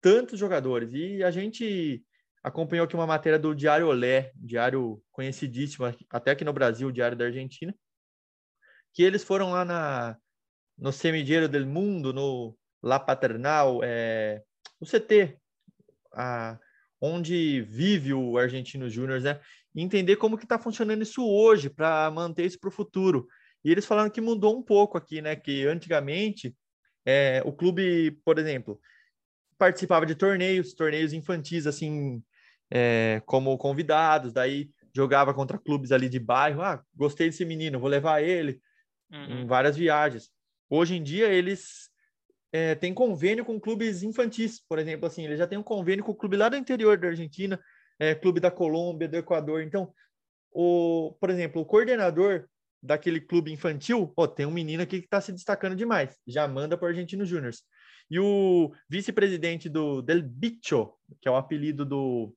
[0.00, 0.92] tantos jogadores.
[0.92, 2.02] E a gente
[2.42, 7.26] acompanhou aqui uma matéria do Diário Olé, diário conhecidíssimo até aqui no Brasil, Diário da
[7.26, 7.74] Argentina,
[8.92, 10.16] que eles foram lá na,
[10.76, 14.42] no Semidiero del Mundo, no La Paternal, é,
[14.80, 15.38] o CT,
[16.12, 16.58] a,
[17.00, 19.40] onde vive o Argentino Júnior, né?
[19.74, 23.28] Entender como que está funcionando isso hoje para manter isso para o futuro.
[23.64, 25.36] E eles falaram que mudou um pouco aqui, né?
[25.36, 26.56] Que antigamente
[27.06, 28.80] é, o clube, por exemplo,
[29.56, 32.22] participava de torneios, torneios infantis, assim,
[32.70, 36.62] é, como convidados, daí jogava contra clubes ali de bairro.
[36.62, 38.60] Ah, gostei desse menino, vou levar ele
[39.10, 39.40] uhum.
[39.40, 40.30] em várias viagens.
[40.70, 41.90] Hoje em dia, eles
[42.52, 46.12] é, têm convênio com clubes infantis, por exemplo, assim, eles já têm um convênio com
[46.12, 47.60] o clube lá do interior da Argentina,
[47.98, 49.62] é, clube da Colômbia, do Equador.
[49.62, 49.92] Então,
[50.52, 52.48] o, por exemplo, o coordenador
[52.82, 56.76] daquele clube infantil, ó, tem um menino aqui que está se destacando demais, já manda
[56.76, 57.52] para o Argentino Júnior.
[58.10, 62.34] E o vice-presidente do Del Bicho, que é o apelido do,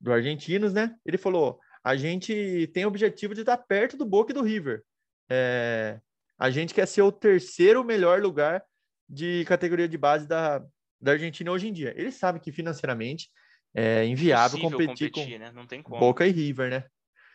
[0.00, 0.96] do Argentinos, né?
[1.06, 4.82] Ele falou: a gente tem o objetivo de estar perto do Boca e do River.
[5.30, 6.00] É,
[6.38, 8.64] a gente quer ser o terceiro melhor lugar
[9.08, 10.64] de categoria de base da,
[11.00, 11.94] da Argentina hoje em dia.
[11.96, 13.30] Ele sabe que financeiramente
[13.74, 15.52] é inviável competir, competir, com né?
[15.52, 16.00] Não tem como.
[16.00, 16.84] Boca e River, né?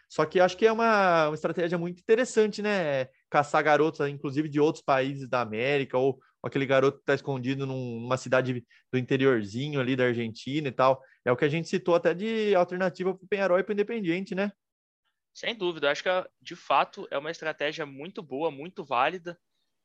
[0.10, 3.06] Só que acho que é uma, uma estratégia muito interessante, né?
[3.30, 8.02] Caçar garotos, inclusive de outros países da América, ou aquele garoto que está escondido num,
[8.02, 11.00] numa cidade do interiorzinho ali da Argentina e tal.
[11.24, 13.74] É o que a gente citou até de alternativa para o Penharol e para o
[13.74, 14.52] Independiente, né?
[15.32, 16.10] Sem dúvida, acho que
[16.42, 19.40] de fato é uma estratégia muito boa, muito válida,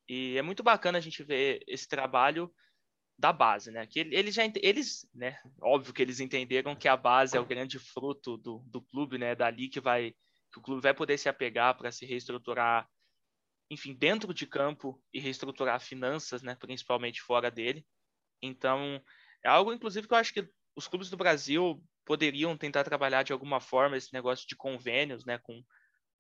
[0.09, 2.53] e é muito bacana a gente ver esse trabalho
[3.19, 3.87] da base, né?
[3.87, 5.39] Que eles já eles, né?
[5.61, 9.35] Óbvio que eles entenderam que a base é o grande fruto do, do clube, né?
[9.35, 10.15] Dali que vai
[10.53, 12.89] que o clube vai poder se apegar para se reestruturar,
[13.69, 16.55] enfim, dentro de campo e reestruturar finanças, né?
[16.55, 17.87] Principalmente fora dele.
[18.43, 19.03] Então
[19.45, 23.33] é algo, inclusive, que eu acho que os clubes do Brasil poderiam tentar trabalhar de
[23.33, 25.39] alguma forma esse negócio de convênios, né?
[25.39, 25.65] Com,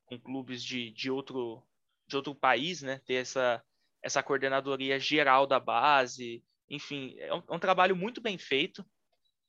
[0.06, 1.62] com clubes de, de outro
[2.06, 3.00] de outro país, né?
[3.04, 3.62] Ter essa
[4.02, 8.84] essa coordenadoria geral da base enfim, é um, é um, trabalho muito bem feito,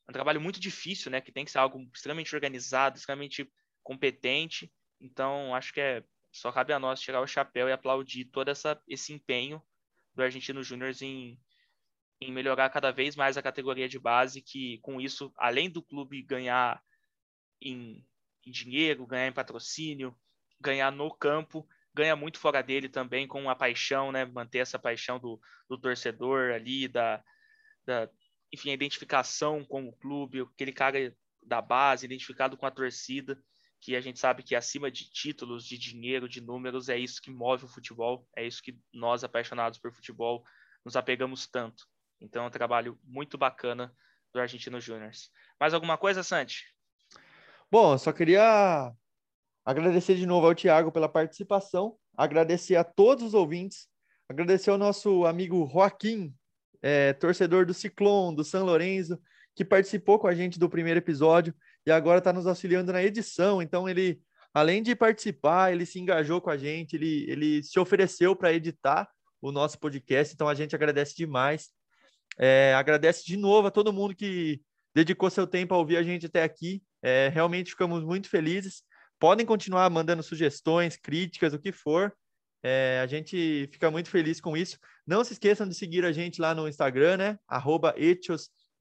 [0.10, 1.22] um trabalho muito difícil, né?
[1.22, 3.50] Que tem que ser algo extremamente organizado, extremamente
[3.84, 4.72] competente.
[5.00, 8.80] Então, acho que é só cabe a nós tirar o chapéu e aplaudir todo essa,
[8.88, 9.62] esse empenho
[10.14, 11.40] do Argentino Júnior em,
[12.20, 16.22] em melhorar cada vez mais a categoria de base, que com isso, além do clube
[16.22, 16.84] ganhar
[17.62, 18.06] em,
[18.46, 20.14] em dinheiro, ganhar em patrocínio,
[20.60, 24.26] ganhar no campo, ganha muito fora dele também com a paixão, né?
[24.26, 25.40] Manter essa paixão do,
[25.70, 27.24] do torcedor ali, da,
[27.86, 28.10] da,
[28.54, 33.42] enfim, a identificação com o clube, aquele cara da base, identificado com a torcida,
[33.80, 37.32] que a gente sabe que acima de títulos, de dinheiro, de números, é isso que
[37.32, 40.44] move o futebol, é isso que nós, apaixonados por futebol,
[40.84, 41.88] nos apegamos tanto.
[42.20, 43.96] Então é um trabalho muito bacana
[44.34, 45.12] do Argentino Júnior.
[45.60, 46.66] Mais alguma coisa, Santi?
[47.72, 48.92] Bom, só queria
[49.66, 53.88] Agradecer de novo ao Tiago pela participação, agradecer a todos os ouvintes,
[54.30, 56.32] agradecer ao nosso amigo Joaquim,
[56.84, 59.20] é, torcedor do Ciclone, do São Lourenço,
[59.56, 61.52] que participou com a gente do primeiro episódio.
[61.84, 63.60] e agora está nos auxiliando na edição.
[63.60, 64.22] Então, ele,
[64.54, 69.10] além de participar, ele se engajou com a gente, ele, ele se ofereceu para editar
[69.42, 70.34] o nosso podcast.
[70.34, 71.70] Então, a gente agradece demais.
[72.38, 74.62] É, agradece de novo a todo mundo que
[74.94, 76.84] dedicou seu tempo a ouvir a gente até aqui.
[77.02, 78.84] É, realmente ficamos muito felizes.
[79.20, 82.14] Podem continuar mandando sugestões, críticas, o que for.
[82.64, 84.80] É, a gente fica muito feliz com isso.
[85.06, 87.40] Não se esqueçam de seguir a gente lá no Instagram, né?
[87.48, 87.94] Arroba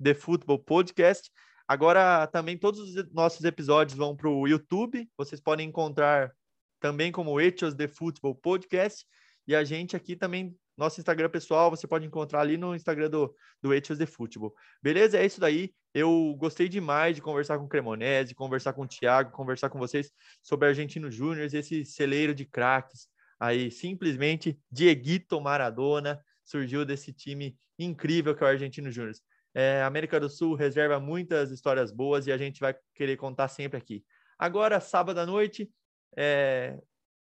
[0.02, 1.30] The Football Podcast.
[1.68, 5.08] Agora também todos os nossos episódios vão para o YouTube.
[5.16, 6.32] Vocês podem encontrar
[6.80, 9.06] também como Etios The Football Podcast.
[9.46, 13.34] E a gente aqui também, nosso Instagram pessoal, você pode encontrar ali no Instagram do,
[13.62, 14.54] do Etios The Football.
[14.82, 15.18] Beleza?
[15.18, 15.72] É isso daí.
[15.92, 20.10] Eu gostei demais de conversar com o Cremonese, conversar com o Thiago, conversar com vocês
[20.42, 23.08] sobre Argentino Júnior, esse celeiro de craques
[23.38, 29.14] aí simplesmente Dieguito Maradona surgiu desse time incrível que é o Argentino Júnior.
[29.54, 33.78] É, América do Sul reserva muitas histórias boas e a gente vai querer contar sempre
[33.78, 34.04] aqui.
[34.38, 35.70] Agora, sábado à noite,
[36.16, 36.76] é,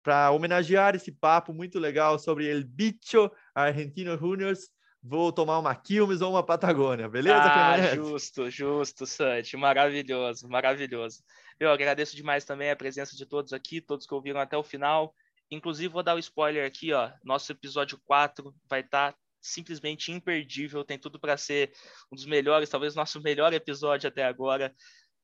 [0.03, 4.69] para homenagear esse papo muito legal sobre El Bicho Argentino Juniors,
[5.01, 7.41] vou tomar uma Quilmes ou uma Patagônia, beleza?
[7.41, 11.23] Ah, justo, justo, Santi, maravilhoso, maravilhoso.
[11.59, 15.13] Eu agradeço demais também a presença de todos aqui, todos que ouviram até o final.
[15.49, 17.11] Inclusive, vou dar o um spoiler aqui, ó.
[17.23, 21.71] Nosso episódio 4 vai estar tá simplesmente imperdível, tem tudo para ser
[22.11, 24.73] um dos melhores, talvez nosso melhor episódio até agora.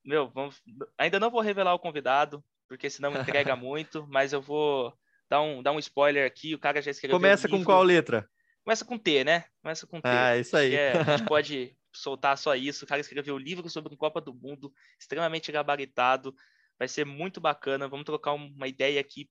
[0.03, 0.61] Meu, vamos...
[0.97, 4.93] ainda não vou revelar o convidado, porque senão entrega muito, mas eu vou
[5.29, 6.53] dar um, dar um spoiler aqui.
[6.53, 7.17] O cara já escreveu.
[7.17, 8.29] Começa com qual letra?
[8.63, 9.45] Começa com T, né?
[9.61, 10.07] Começa com T.
[10.07, 10.75] Ah, isso aí.
[10.75, 12.85] É, a gente pode soltar só isso.
[12.85, 16.35] O cara escreveu um livro sobre Copa do Mundo, extremamente gabaritado.
[16.77, 17.87] Vai ser muito bacana.
[17.87, 19.29] Vamos trocar uma ideia aqui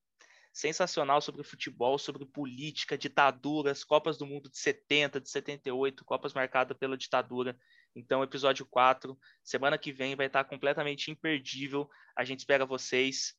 [0.57, 6.77] sensacional sobre futebol, sobre política, ditaduras, Copas do Mundo de 70, de 78, Copas marcadas
[6.79, 7.55] pela ditadura.
[7.97, 11.89] Então, episódio 4, semana que vem vai estar completamente imperdível.
[12.15, 13.35] A gente espera vocês.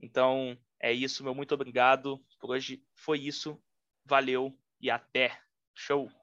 [0.00, 2.18] Então, é isso, meu muito obrigado.
[2.40, 3.62] Por hoje foi isso.
[4.06, 5.38] Valeu e até.
[5.74, 6.19] Show!